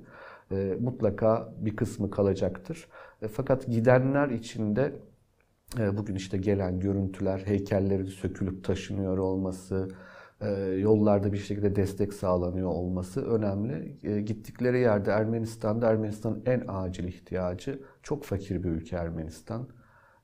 Mutlaka 0.80 1.54
bir 1.58 1.76
kısmı 1.76 2.12
kalacaktır. 2.12 2.88
Fakat 3.32 3.68
gidenler 3.68 4.30
içinde 4.30 4.94
bugün 5.78 6.16
işte 6.16 6.38
gelen 6.38 6.80
görüntüler, 6.80 7.40
heykellerin 7.46 8.06
sökülüp 8.06 8.64
taşınıyor 8.64 9.18
olması, 9.18 9.90
e, 10.42 10.50
yollarda 10.62 11.34
bir 11.34 11.38
şekilde 11.38 11.76
destek 11.76 12.14
sağlanıyor 12.14 12.70
olması 12.70 13.26
önemli. 13.26 13.98
E, 14.04 14.22
gittikleri 14.22 14.80
yerde 14.80 15.12
Ermenistan'da 15.12 15.90
Ermenistan'ın 15.90 16.44
en 16.46 16.64
acil 16.68 17.04
ihtiyacı 17.04 17.80
çok 18.10 18.24
fakir 18.24 18.64
bir 18.64 18.70
ülke 18.70 18.96
Ermenistan. 18.96 19.68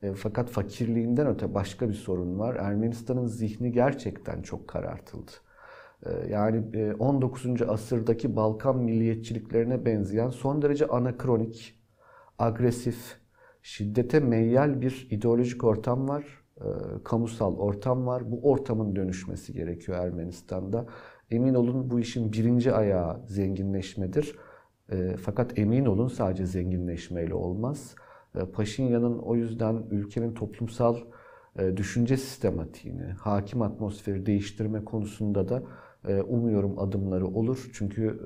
E, 0.02 0.14
fakat 0.14 0.50
fakirliğinden 0.50 1.28
öte 1.28 1.54
başka 1.54 1.90
bir 1.90 1.94
sorun 1.94 2.40
var. 2.40 2.56
Ermenistan'ın 2.56 3.26
zihni 3.26 3.72
gerçekten 3.72 4.42
çok 4.42 4.68
karartıldı. 4.68 5.32
Yani 6.30 6.94
19. 7.00 7.62
asırdaki 7.62 8.36
Balkan 8.36 8.78
milliyetçiliklerine 8.78 9.86
benzeyen 9.86 10.30
son 10.30 10.62
derece 10.62 10.88
anakronik, 10.88 11.80
agresif, 12.40 13.18
şiddete 13.62 14.20
meyyal 14.20 14.82
bir 14.82 15.08
ideolojik 15.12 15.64
ortam 15.64 16.10
var 16.10 16.46
e, 16.62 16.68
kamusal 17.04 17.58
ortam 17.58 18.08
var. 18.08 18.32
Bu 18.32 18.52
ortamın 18.52 18.96
dönüşmesi 18.96 19.54
gerekiyor 19.54 19.98
Ermenistan'da. 19.98 20.86
Emin 21.32 21.54
olun 21.54 21.90
bu 21.90 22.00
işin 22.00 22.32
birinci 22.34 22.74
ayağı 22.74 23.22
zenginleşmedir. 23.28 24.36
E, 24.92 25.16
fakat 25.18 25.60
emin 25.60 25.86
olun 25.86 26.08
sadece 26.08 26.46
zenginleşmeyle 26.46 27.34
olmaz. 27.34 27.96
E, 28.36 28.40
Paşinyan'ın 28.46 29.20
o 29.20 29.36
yüzden 29.36 29.84
ülkenin 29.92 30.34
toplumsal 30.34 30.98
düşünce 31.76 32.18
sistematiğini, 32.18 33.04
hakim 33.04 33.62
atmosferi 33.62 34.26
değiştirme 34.26 34.86
konusunda 34.86 35.50
da 35.50 35.64
umuyorum 36.28 36.80
adımları 36.80 37.28
olur. 37.28 37.70
Çünkü 37.74 38.20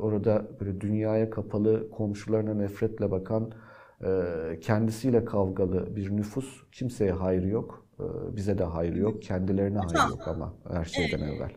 orada 0.00 0.46
böyle 0.60 0.80
dünyaya 0.80 1.30
kapalı, 1.30 1.90
komşularına 1.90 2.54
nefretle 2.54 3.10
bakan 3.10 3.52
ee, 4.04 4.58
kendisiyle 4.60 5.24
kavgalı 5.24 5.96
bir 5.96 6.16
nüfus 6.16 6.62
kimseye 6.72 7.12
hayır 7.12 7.42
yok. 7.42 7.86
Ee, 8.00 8.36
bize 8.36 8.58
de 8.58 8.64
hayır 8.64 8.94
yok. 8.94 9.22
Kendilerine 9.22 9.78
hayır 9.78 10.10
yok 10.10 10.28
ama 10.28 10.54
her 10.68 10.84
şeyden 10.84 11.20
evvel. 11.20 11.50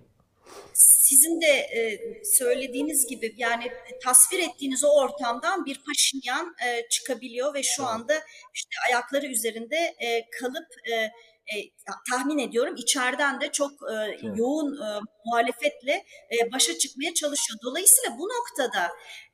Sizin 1.10 1.42
de 1.42 1.48
e, 1.48 2.00
söylediğiniz 2.24 3.08
gibi 3.08 3.34
yani 3.38 3.72
tasvir 4.04 4.40
ettiğiniz 4.40 4.84
o 4.84 4.88
ortamdan 4.88 5.66
bir 5.66 5.82
Paşinyan 5.88 6.56
e, 6.68 6.90
çıkabiliyor 6.90 7.54
ve 7.54 7.64
şu 7.64 7.86
anda 7.86 8.14
işte 8.54 8.76
ayakları 8.88 9.26
üzerinde 9.26 9.76
e, 9.76 10.30
kalıp 10.40 10.68
e, 10.92 11.12
tahmin 12.12 12.38
ediyorum 12.38 12.76
içeriden 12.78 13.42
de 13.42 13.52
çok 13.52 13.72
e, 13.72 13.94
evet. 13.94 14.20
yoğun 14.36 14.74
e, 14.74 15.00
muhalefetle 15.26 16.06
e, 16.32 16.52
başa 16.52 16.78
çıkmaya 16.78 17.14
çalışıyor. 17.14 17.60
Dolayısıyla 17.64 18.18
bu 18.18 18.28
noktada 18.30 18.92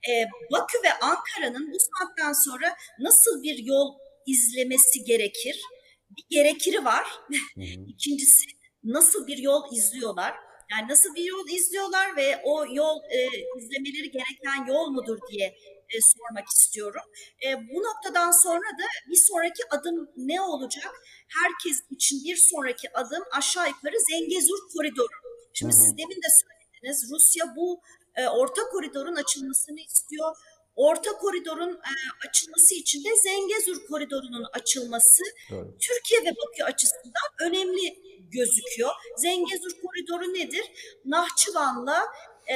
e, 0.10 0.12
Bakü 0.52 0.78
ve 0.84 0.94
Ankara'nın 1.02 1.74
bu 1.74 1.78
saatten 1.80 2.34
sonra 2.34 2.76
nasıl 3.00 3.44
bir 3.44 3.58
yol 3.58 3.94
izlemesi 4.26 5.04
gerekir? 5.04 5.62
Bir 6.10 6.24
gerekiri 6.30 6.86
var. 6.86 7.08
İkincisi 7.88 8.46
nasıl 8.84 9.28
bir 9.28 9.38
yol 9.38 9.64
izliyorlar? 9.74 10.46
Yani 10.72 10.90
nasıl 10.90 11.16
bir 11.16 11.24
yol 11.24 11.50
izliyorlar 11.50 12.16
ve 12.18 12.42
o 12.44 12.66
yol 12.74 13.00
e, 13.10 13.28
izlemeleri 13.58 14.12
gereken 14.12 14.66
yol 14.68 14.90
mudur 14.90 15.20
diye 15.32 15.56
e, 15.90 15.96
sormak 16.02 16.48
istiyorum. 16.48 17.02
E, 17.46 17.48
bu 17.70 17.84
noktadan 17.84 18.32
sonra 18.32 18.70
da 18.80 18.86
bir 19.10 19.16
sonraki 19.16 19.64
adım 19.70 20.10
ne 20.18 20.42
olacak? 20.42 20.94
Herkes 21.28 21.84
için 21.90 22.24
bir 22.24 22.36
sonraki 22.36 22.94
adım 22.94 23.24
aşağı 23.32 23.68
yukarı 23.68 23.96
Zengezur 24.12 24.60
koridoru. 24.74 25.18
Şimdi 25.54 25.74
hı 25.74 25.78
hı. 25.78 25.82
siz 25.82 25.98
demin 25.98 26.16
de 26.16 26.30
söylediniz 26.42 27.12
Rusya 27.12 27.56
bu 27.56 27.82
e, 28.16 28.28
orta 28.28 28.62
koridorun 28.70 29.16
açılmasını 29.16 29.80
istiyor. 29.80 30.36
Orta 30.76 31.12
koridorun 31.12 31.74
e, 31.74 31.94
açılması 32.28 32.76
için 32.76 33.04
de 33.04 33.10
Zengezur 33.24 33.88
koridorunun 33.88 34.46
açılması 34.54 35.24
evet. 35.52 35.66
Türkiye 35.80 36.22
ve 36.22 36.36
Bakü 36.36 36.64
açısından 36.64 37.30
önemli 37.42 37.96
gözüküyor. 38.36 38.92
Zengezur 39.18 39.72
koridoru 39.82 40.34
nedir? 40.34 40.66
Nahçıvan'la 41.06 42.06
e, 42.50 42.56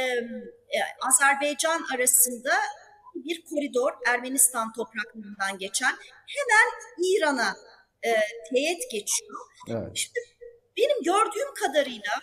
Azerbaycan 1.08 1.86
arasında 1.96 2.54
bir 3.16 3.44
koridor 3.46 3.92
Ermenistan 4.08 4.74
topraklarından 4.74 5.58
geçen 5.58 5.96
hemen 6.36 6.68
İran'a 7.04 7.56
e, 8.04 8.12
teğet 8.50 8.92
geçiyor. 8.92 9.40
Evet. 9.70 9.98
Şimdi 9.98 10.20
benim 10.78 11.04
gördüğüm 11.04 11.54
kadarıyla 11.54 12.14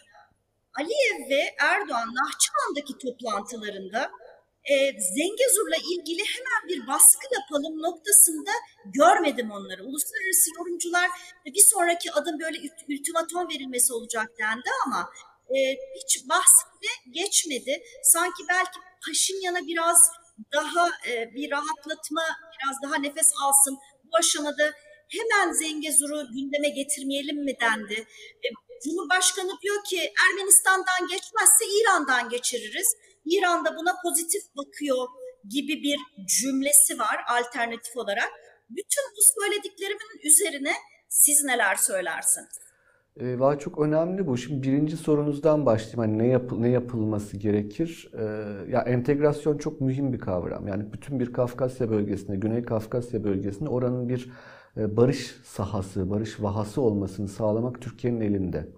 Aliyev 0.78 1.30
ve 1.30 1.54
Erdoğan 1.60 2.08
Nahçıvan'daki 2.14 2.98
toplantılarında 2.98 4.10
e, 4.70 4.74
Zengezur'la 5.00 5.76
ilgili 5.76 6.22
hemen 6.34 6.68
bir 6.68 6.86
baskı 6.86 7.26
yapalım 7.34 7.82
noktasında 7.82 8.50
görmedim 8.84 9.50
onları. 9.50 9.84
Uluslararası 9.84 10.50
yorumcular 10.58 11.10
bir 11.46 11.64
sonraki 11.72 12.12
adım 12.12 12.40
böyle 12.40 12.58
ultimatom 12.88 13.48
verilmesi 13.48 13.92
olacak 13.92 14.28
dendi 14.38 14.70
ama 14.86 15.10
e, 15.50 15.58
hiç 16.02 16.28
bahsi 16.28 16.62
geçmedi. 17.10 17.82
Sanki 18.02 18.42
belki 18.48 18.78
Paşinyan'a 19.06 19.66
biraz 19.66 19.98
daha 20.52 20.88
e, 21.08 21.34
bir 21.34 21.50
rahatlatma, 21.50 22.22
biraz 22.58 22.82
daha 22.82 23.00
nefes 23.00 23.32
alsın. 23.42 23.78
Bu 24.04 24.16
aşamada 24.16 24.72
hemen 25.08 25.52
Zengezur'u 25.52 26.26
gündeme 26.34 26.68
getirmeyelim 26.68 27.44
mi 27.44 27.54
dendi. 27.60 28.06
E, 28.44 28.48
Cumhurbaşkanı 28.84 29.52
diyor 29.62 29.84
ki 29.84 30.12
Ermenistan'dan 30.28 31.08
geçmezse 31.08 31.64
İran'dan 31.80 32.28
geçiririz. 32.28 32.96
İran 33.26 33.64
da 33.64 33.76
buna 33.76 33.92
pozitif 34.02 34.42
bakıyor 34.56 35.06
gibi 35.48 35.82
bir 35.82 35.98
cümlesi 36.26 36.98
var 36.98 37.16
alternatif 37.28 37.96
olarak. 37.96 38.30
Bütün 38.70 39.04
bu 39.16 39.40
söylediklerimin 39.40 40.20
üzerine 40.24 40.72
siz 41.08 41.44
neler 41.44 41.74
söylersiniz? 41.74 42.66
E, 43.20 43.38
var 43.38 43.58
çok 43.58 43.78
önemli 43.78 44.26
bu. 44.26 44.36
Şimdi 44.36 44.62
birinci 44.62 44.96
sorunuzdan 44.96 45.66
başlayayım. 45.66 45.98
Hani 45.98 46.18
ne, 46.18 46.32
yap 46.32 46.52
ne 46.52 46.68
yapılması 46.68 47.36
gerekir? 47.36 48.10
E, 48.18 48.22
ya 48.70 48.80
entegrasyon 48.80 49.58
çok 49.58 49.80
mühim 49.80 50.12
bir 50.12 50.18
kavram. 50.18 50.68
Yani 50.68 50.92
bütün 50.92 51.20
bir 51.20 51.32
Kafkasya 51.32 51.90
bölgesinde, 51.90 52.36
Güney 52.36 52.62
Kafkasya 52.62 53.24
bölgesinde 53.24 53.68
oranın 53.68 54.08
bir 54.08 54.30
e, 54.76 54.96
barış 54.96 55.36
sahası, 55.44 56.10
barış 56.10 56.42
vahası 56.42 56.80
olmasını 56.80 57.28
sağlamak 57.28 57.80
Türkiye'nin 57.80 58.20
elinde. 58.20 58.68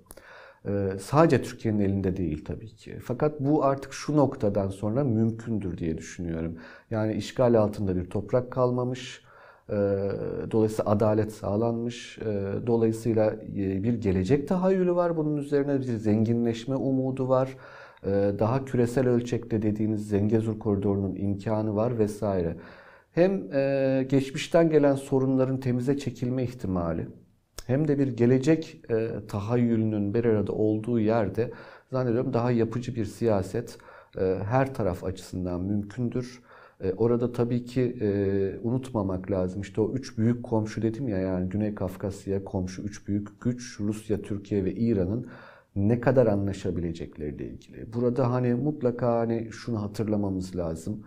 E, 0.65 0.91
sadece 1.01 1.43
Türkiye'nin 1.43 1.81
elinde 1.81 2.17
değil 2.17 2.45
tabii 2.45 2.69
ki. 2.77 2.99
Fakat 3.03 3.41
bu 3.41 3.65
artık 3.65 3.93
şu 3.93 4.17
noktadan 4.17 4.69
sonra 4.69 5.05
mümkündür 5.05 5.79
diye 5.79 5.99
düşünüyorum. 5.99 6.59
Yani 6.91 7.15
işgal 7.15 7.55
altında 7.55 7.97
bir 7.97 8.11
toprak 8.11 8.51
kalmamış 8.51 9.23
ee, 9.71 10.11
dolayısıyla 10.51 10.91
adalet 10.91 11.33
sağlanmış. 11.33 12.19
Ee, 12.19 12.53
dolayısıyla 12.67 13.33
e, 13.57 13.83
bir 13.83 13.95
gelecek 13.95 14.49
tahayyülü 14.49 14.95
var. 14.95 15.17
Bunun 15.17 15.37
üzerine 15.37 15.79
bir 15.79 15.85
zenginleşme 15.85 16.75
umudu 16.77 17.29
var. 17.29 17.57
Ee, 18.05 18.33
daha 18.39 18.65
küresel 18.65 19.09
ölçekte 19.09 19.63
dediğiniz 19.63 20.09
Zengezur 20.09 20.59
koridorunun 20.59 21.15
imkanı 21.15 21.77
var 21.77 21.99
vesaire. 21.99 22.57
Hem 23.13 23.53
e, 23.53 24.07
geçmişten 24.09 24.71
gelen 24.71 24.95
sorunların 24.95 25.61
temize 25.61 25.99
çekilme 25.99 26.43
ihtimali 26.43 27.09
hem 27.69 27.89
de 27.89 27.99
bir 27.99 28.09
gelecek 28.09 28.81
e, 28.91 29.11
tahayyülünün 29.29 30.15
bir 30.15 30.25
arada 30.25 30.53
olduğu 30.53 31.01
yerde 31.01 31.51
zannediyorum 31.93 32.33
daha 32.33 32.51
yapıcı 32.51 32.95
bir 32.95 33.05
siyaset 33.05 33.79
her 34.45 34.75
taraf 34.75 35.05
açısından 35.05 35.61
mümkündür. 35.61 36.43
E, 36.81 36.93
orada 36.93 37.33
tabii 37.33 37.65
ki 37.65 37.97
e, 38.01 38.09
unutmamak 38.63 39.31
lazım. 39.31 39.61
İşte 39.61 39.81
o 39.81 39.93
üç 39.93 40.19
büyük 40.19 40.43
komşu 40.45 40.83
dedim 40.83 41.09
ya 41.09 41.19
yani 41.19 41.49
Güney 41.49 41.75
Kafkasya 41.75 42.45
komşu 42.45 42.83
üç 42.83 43.09
büyük 43.09 43.41
güç 43.41 43.81
Rusya, 43.81 44.23
Türkiye 44.23 44.65
ve 44.65 44.75
İran'ın 44.75 45.27
ne 45.77 46.01
kadar 46.01 46.27
anlaşabilecekleriyle 46.27 47.49
ilgili. 47.49 47.93
Burada 47.93 48.33
hani 48.33 48.55
mutlaka 48.55 49.19
hani 49.19 49.49
şunu 49.53 49.83
hatırlamamız 49.83 50.57
lazım. 50.57 51.05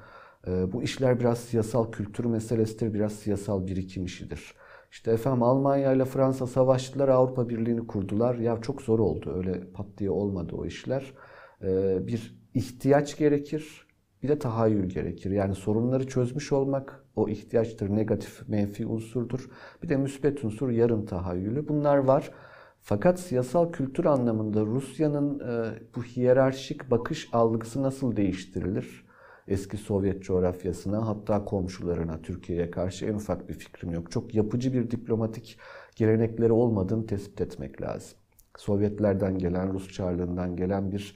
E, 0.48 0.74
bu 0.74 0.84
işler 0.84 1.20
biraz 1.20 1.40
siyasal 1.40 1.92
kültür 1.92 2.26
meselesidir, 2.26 2.94
biraz 2.94 3.14
siyasal 3.14 3.68
birikim 3.68 4.06
işidir. 4.06 4.54
İşte 4.92 5.12
efendim 5.12 5.44
Almanya 5.44 5.94
ile 5.94 6.06
Fransa 6.06 6.48
savaştılar, 6.48 7.10
Avrupa 7.10 7.50
Birliği'ni 7.50 7.88
kurdular. 7.88 8.36
Ya 8.36 8.62
çok 8.62 8.82
zor 8.82 9.00
oldu. 9.00 9.34
Öyle 9.36 9.72
pat 9.74 9.88
diye 9.98 10.10
olmadı 10.10 10.56
o 10.56 10.66
işler. 10.66 11.14
E, 11.64 12.00
bir 12.08 12.42
ihtiyaç 12.54 13.18
gerekir 13.18 13.88
bir 14.24 14.28
de 14.28 14.40
tahayyül 14.40 14.90
gerekir. 14.90 15.32
Yani 15.32 15.56
sorunları 15.56 16.08
çözmüş 16.08 16.52
olmak 16.52 17.06
o 17.16 17.30
ihtiyaçtır, 17.30 17.90
negatif, 17.90 18.50
menfi 18.50 18.86
unsurdur. 18.86 19.50
Bir 19.84 19.90
de 19.90 19.98
müsbet 19.98 20.44
unsur 20.44 20.70
yarın 20.70 21.06
tahayyülü. 21.06 21.68
Bunlar 21.68 21.98
var. 21.98 22.32
Fakat 22.82 23.20
siyasal 23.20 23.72
kültür 23.72 24.06
anlamında 24.06 24.66
Rusya'nın 24.66 25.40
e, 25.40 25.80
bu 25.96 26.04
hiyerarşik 26.04 26.92
bakış 26.92 27.30
algısı 27.34 27.84
nasıl 27.84 28.16
değiştirilir? 28.16 29.06
Eski 29.48 29.78
Sovyet 29.78 30.24
coğrafyasına 30.24 31.08
hatta 31.08 31.46
komşularına 31.46 32.22
Türkiye'ye 32.22 32.72
karşı 32.72 33.06
en 33.06 33.14
ufak 33.14 33.50
bir 33.50 33.54
fikrim 33.54 33.92
yok. 33.92 34.12
Çok 34.12 34.36
yapıcı 34.36 34.74
bir 34.74 34.92
diplomatik 34.92 35.58
gelenekleri 35.96 36.52
olmadığını 36.52 37.06
tespit 37.06 37.42
etmek 37.42 37.82
lazım. 37.82 38.18
Sovyetlerden 38.58 39.38
gelen, 39.38 39.74
Rus 39.74 39.92
Çarlığından 39.92 40.56
gelen 40.56 40.92
bir 40.92 41.16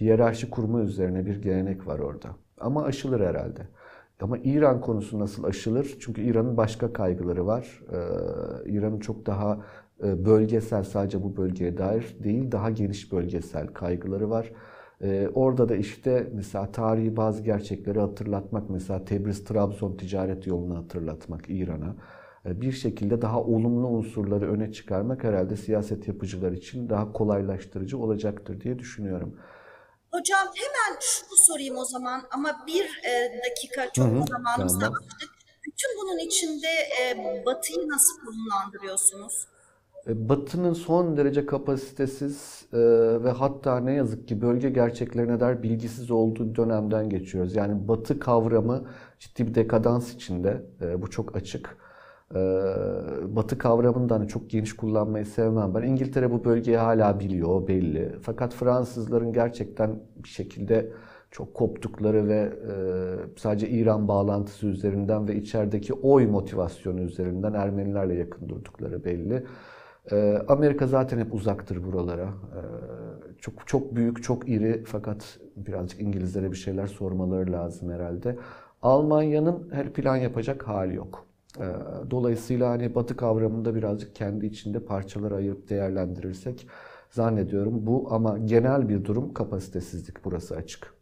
hiyerarşi 0.00 0.50
kurma 0.50 0.80
üzerine 0.80 1.26
bir 1.26 1.42
gelenek 1.42 1.86
var 1.86 1.98
orada. 1.98 2.28
Ama 2.60 2.84
aşılır 2.84 3.20
herhalde. 3.20 3.60
Ama 4.20 4.38
İran 4.38 4.80
konusu 4.80 5.18
nasıl 5.18 5.44
aşılır? 5.44 5.96
Çünkü 6.00 6.22
İran'ın 6.22 6.56
başka 6.56 6.92
kaygıları 6.92 7.46
var. 7.46 7.82
Ee, 7.92 8.70
İran'ın 8.70 9.00
çok 9.00 9.26
daha 9.26 9.60
e, 10.04 10.24
bölgesel, 10.24 10.84
sadece 10.84 11.22
bu 11.22 11.36
bölgeye 11.36 11.78
dair 11.78 12.16
değil, 12.24 12.52
daha 12.52 12.70
geniş 12.70 13.12
bölgesel 13.12 13.66
kaygıları 13.66 14.30
var. 14.30 14.52
Ee, 15.02 15.28
orada 15.34 15.68
da 15.68 15.76
işte 15.76 16.30
mesela 16.32 16.72
tarihi 16.72 17.16
bazı 17.16 17.42
gerçekleri 17.42 18.00
hatırlatmak, 18.00 18.70
mesela 18.70 19.04
Tebriz-Trabzon 19.04 19.96
ticaret 19.96 20.46
yolunu 20.46 20.78
hatırlatmak 20.78 21.44
İran'a 21.48 21.96
ee, 22.46 22.60
bir 22.60 22.72
şekilde 22.72 23.22
daha 23.22 23.40
olumlu 23.40 23.88
unsurları 23.88 24.52
öne 24.52 24.72
çıkarmak 24.72 25.24
herhalde 25.24 25.56
siyaset 25.56 26.08
yapıcılar 26.08 26.52
için 26.52 26.88
daha 26.88 27.12
kolaylaştırıcı 27.12 27.98
olacaktır 27.98 28.60
diye 28.60 28.78
düşünüyorum. 28.78 29.38
Hocam 30.12 30.46
hemen 30.54 31.00
şunu 31.00 31.36
sorayım 31.48 31.76
o 31.76 31.84
zaman 31.84 32.22
ama 32.30 32.64
bir 32.66 32.84
e, 32.84 33.40
dakika 33.50 33.92
çok 33.92 34.06
Hı-hı, 34.06 34.24
zamanımızda 34.26 34.84
tamam. 34.84 35.02
Bütün 35.66 35.90
bunun 36.02 36.18
içinde 36.18 36.68
e, 37.00 37.16
Batı'yı 37.46 37.88
nasıl 37.88 38.20
konumlandırıyorsunuz? 38.24 39.46
E, 40.08 40.28
Batı'nın 40.28 40.72
son 40.72 41.16
derece 41.16 41.46
kapasitesiz 41.46 42.66
e, 42.72 42.78
ve 43.24 43.30
hatta 43.30 43.80
ne 43.80 43.92
yazık 43.92 44.28
ki 44.28 44.40
bölge 44.40 44.70
gerçeklerine 44.70 45.40
dair 45.40 45.62
bilgisiz 45.62 46.10
olduğu 46.10 46.54
dönemden 46.54 47.10
geçiyoruz. 47.10 47.56
Yani 47.56 47.88
Batı 47.88 48.18
kavramı 48.18 48.84
ciddi 49.18 49.46
bir 49.46 49.54
dekadans 49.54 50.14
içinde. 50.14 50.62
E, 50.80 51.02
bu 51.02 51.10
çok 51.10 51.36
açık. 51.36 51.76
Ee, 52.34 52.38
batı 53.36 53.58
kavramını 53.58 54.08
da 54.08 54.14
hani 54.14 54.28
çok 54.28 54.50
geniş 54.50 54.76
kullanmayı 54.76 55.26
sevmem 55.26 55.74
ben. 55.74 55.82
İngiltere 55.82 56.30
bu 56.30 56.44
bölgeyi 56.44 56.76
hala 56.76 57.20
biliyor, 57.20 57.68
belli. 57.68 58.12
Fakat 58.22 58.54
Fransızların 58.54 59.32
gerçekten 59.32 60.00
bir 60.24 60.28
şekilde 60.28 60.92
çok 61.30 61.54
koptukları 61.54 62.28
ve 62.28 62.38
e, 62.38 62.74
sadece 63.38 63.68
İran 63.68 64.08
bağlantısı 64.08 64.66
üzerinden 64.66 65.28
ve 65.28 65.36
içerideki 65.36 65.94
oy 65.94 66.26
motivasyonu 66.26 67.00
üzerinden 67.00 67.52
Ermenilerle 67.52 68.14
yakın 68.14 68.48
durdukları 68.48 69.04
belli. 69.04 69.44
E, 70.10 70.38
Amerika 70.48 70.86
zaten 70.86 71.18
hep 71.18 71.34
uzaktır 71.34 71.84
buralara. 71.84 72.24
E, 72.24 72.60
çok 73.38 73.66
çok 73.66 73.94
büyük, 73.94 74.22
çok 74.22 74.48
iri 74.48 74.84
fakat 74.86 75.38
birazcık 75.56 76.00
İngilizlere 76.00 76.50
bir 76.50 76.56
şeyler 76.56 76.86
sormaları 76.86 77.52
lazım 77.52 77.90
herhalde. 77.90 78.38
Almanya'nın 78.82 79.68
her 79.72 79.92
plan 79.92 80.16
yapacak 80.16 80.68
hali 80.68 80.94
yok. 80.94 81.26
Ee, 81.60 81.64
Dolayısıyla 82.10 82.70
hani 82.70 82.94
Batı 82.94 83.16
kavramında 83.16 83.74
birazcık 83.74 84.14
kendi 84.14 84.46
içinde 84.46 84.80
parçalara 84.84 85.34
ayırıp 85.34 85.70
değerlendirirsek 85.70 86.66
zannediyorum 87.10 87.86
bu 87.86 88.08
ama 88.10 88.38
genel 88.38 88.88
bir 88.88 89.04
durum 89.04 89.34
kapasitesizlik 89.34 90.24
burası 90.24 90.56
açık. 90.56 90.94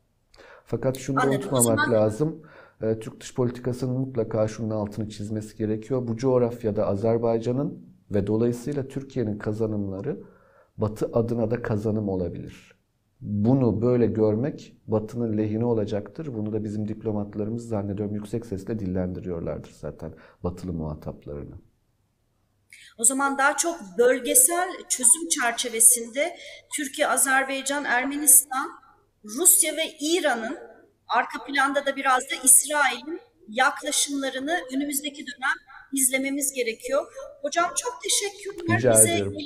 Fakat 0.64 0.96
şunu 0.96 1.20
Anladım. 1.20 1.38
Unutmamak 1.38 1.64
zaman 1.64 1.92
lazım. 1.92 2.42
Ee, 2.82 2.98
Türk 2.98 3.20
dış 3.20 3.34
politikasının 3.34 4.00
mutlaka 4.00 4.48
şunun 4.48 4.70
altını 4.70 5.08
çizmesi 5.08 5.56
gerekiyor. 5.56 6.08
Bu 6.08 6.16
coğrafyada 6.16 6.86
Azerbaycan'ın 6.86 7.89
ve 8.10 8.26
dolayısıyla 8.26 8.88
Türkiye'nin 8.88 9.38
kazanımları 9.38 10.22
Batı 10.76 11.06
adına 11.12 11.50
da 11.50 11.62
kazanım 11.62 12.08
olabilir. 12.08 12.80
Bunu 13.20 13.82
böyle 13.82 14.06
görmek 14.06 14.76
Batı'nın 14.86 15.38
lehine 15.38 15.64
olacaktır. 15.64 16.34
Bunu 16.34 16.52
da 16.52 16.64
bizim 16.64 16.88
diplomatlarımız 16.88 17.68
zannediyorum 17.68 18.14
yüksek 18.14 18.46
sesle 18.46 18.78
dillendiriyorlardır 18.78 19.70
zaten 19.70 20.14
Batılı 20.42 20.72
muhataplarını. 20.72 21.54
O 22.98 23.04
zaman 23.04 23.38
daha 23.38 23.56
çok 23.56 23.80
bölgesel 23.98 24.68
çözüm 24.88 25.28
çerçevesinde 25.28 26.36
Türkiye, 26.76 27.08
Azerbaycan, 27.08 27.84
Ermenistan, 27.84 28.70
Rusya 29.24 29.72
ve 29.76 29.82
İran'ın 30.00 30.58
arka 31.08 31.44
planda 31.44 31.86
da 31.86 31.96
biraz 31.96 32.22
da 32.22 32.34
İsrail'in 32.44 33.20
yaklaşımlarını 33.48 34.60
önümüzdeki 34.74 35.26
dönem 35.26 35.69
izlememiz 35.92 36.52
gerekiyor. 36.52 37.12
Hocam 37.42 37.70
çok 37.76 37.98
teşekkürler. 38.02 38.78
Rica 38.78 38.92
Bize 38.92 39.12
ederim. 39.14 39.36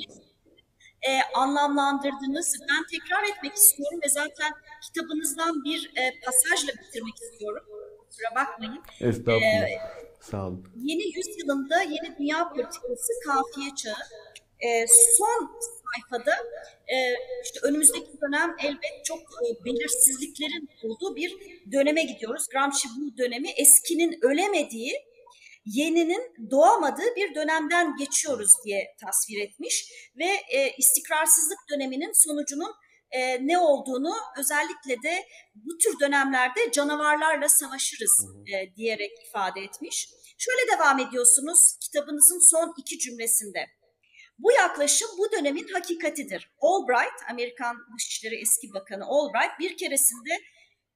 e, 1.01 1.11
anlamlandırdınız. 1.35 2.55
Ben 2.69 2.83
tekrar 2.99 3.23
etmek 3.23 3.53
istiyorum 3.55 3.99
ve 4.05 4.09
zaten 4.09 4.51
kitabınızdan 4.83 5.63
bir 5.63 5.91
e, 5.95 6.19
pasajla 6.25 6.73
bitirmek 6.73 7.15
istiyorum. 7.15 7.63
Kusura 8.09 8.35
bakmayın. 8.35 8.83
Estağfurullah. 9.01 9.95
Sağ 10.21 10.47
olun. 10.47 10.67
Yeni 10.75 11.17
yüzyılında 11.17 11.81
yeni 11.81 12.17
dünya 12.19 12.49
politikası 12.49 13.13
kafiye 13.27 13.69
çağı. 13.75 14.03
E, 14.59 14.85
son 15.17 15.51
sayfada 15.85 16.31
e, 16.87 16.95
işte 17.43 17.59
önümüzdeki 17.63 18.11
dönem 18.21 18.55
elbet 18.63 19.05
çok 19.05 19.19
e, 19.19 19.65
belirsizliklerin 19.65 20.69
olduğu 20.83 21.15
bir 21.15 21.37
döneme 21.71 22.03
gidiyoruz. 22.03 22.47
Gramsci 22.51 22.87
bu 22.97 23.17
dönemi 23.17 23.49
eskinin 23.49 24.19
ölemediği, 24.21 24.93
yeninin 25.65 26.51
doğamadığı 26.51 27.15
bir 27.15 27.35
dönemden 27.35 27.95
geçiyoruz 27.97 28.51
diye 28.65 28.95
tasvir 29.01 29.41
etmiş 29.41 29.91
ve 30.17 30.25
e, 30.25 30.75
istikrarsızlık 30.77 31.59
döneminin 31.71 32.11
sonucunun 32.13 32.73
e, 33.11 33.47
ne 33.47 33.57
olduğunu 33.57 34.13
özellikle 34.39 35.03
de 35.03 35.25
bu 35.55 35.77
tür 35.77 35.99
dönemlerde 35.99 36.71
canavarlarla 36.71 37.49
savaşırız 37.49 38.25
e, 38.53 38.75
diyerek 38.75 39.11
ifade 39.27 39.61
etmiş. 39.61 40.09
Şöyle 40.37 40.71
devam 40.77 40.99
ediyorsunuz 40.99 41.59
kitabınızın 41.81 42.49
son 42.51 42.73
iki 42.77 42.99
cümlesinde. 42.99 43.65
Bu 44.39 44.51
yaklaşım 44.51 45.09
bu 45.17 45.31
dönemin 45.31 45.67
hakikatidir. 45.67 46.51
Albright, 46.61 47.29
Amerikan 47.29 47.77
Dışişleri 47.97 48.35
eski 48.35 48.73
bakanı 48.73 49.05
Albright 49.05 49.59
bir 49.59 49.77
keresinde 49.77 50.41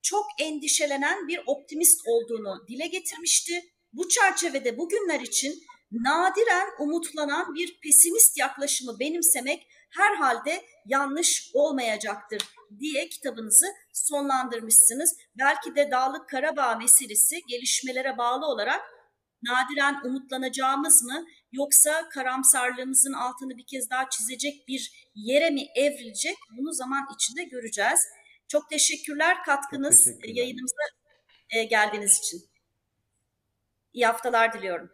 çok 0.02 0.26
endişelenen 0.40 1.28
bir 1.28 1.42
optimist 1.48 2.02
olduğunu 2.08 2.68
dile 2.68 2.88
getirmişti. 2.88 3.64
Bu 3.94 4.10
çerçevede 4.10 4.78
bugünler 4.78 5.20
için 5.20 5.64
nadiren 5.92 6.68
umutlanan 6.80 7.56
bir 7.56 7.80
pesimist 7.84 8.38
yaklaşımı 8.38 9.00
benimsemek 9.00 9.68
herhalde 9.90 10.66
yanlış 10.86 11.52
olmayacaktır 11.54 12.42
diye 12.80 13.10
kitabınızı 13.10 13.66
sonlandırmışsınız. 13.94 15.18
Belki 15.36 15.76
de 15.76 15.92
Dağlık 15.92 16.30
Karabağ 16.30 16.76
meselesi 16.76 17.42
gelişmelere 17.48 18.18
bağlı 18.18 18.46
olarak 18.46 18.82
nadiren 19.44 20.02
umutlanacağımız 20.06 21.04
mı 21.04 21.26
yoksa 21.52 22.10
karamsarlığımızın 22.10 23.14
altını 23.14 23.58
bir 23.58 23.66
kez 23.66 23.90
daha 23.90 24.10
çizecek 24.10 24.68
bir 24.68 25.12
yere 25.16 25.50
mi 25.50 25.68
evrilecek 25.76 26.38
bunu 26.58 26.74
zaman 26.74 27.08
içinde 27.16 27.44
göreceğiz. 27.44 28.00
Çok 28.48 28.70
teşekkürler 28.70 29.44
katkınız 29.46 30.06
teşekkürler. 30.06 30.36
yayınımıza 30.36 30.84
e, 31.50 31.64
geldiğiniz 31.64 32.20
için. 32.20 32.49
İyi 34.00 34.06
haftalar 34.06 34.54
diliyorum. 34.54 34.90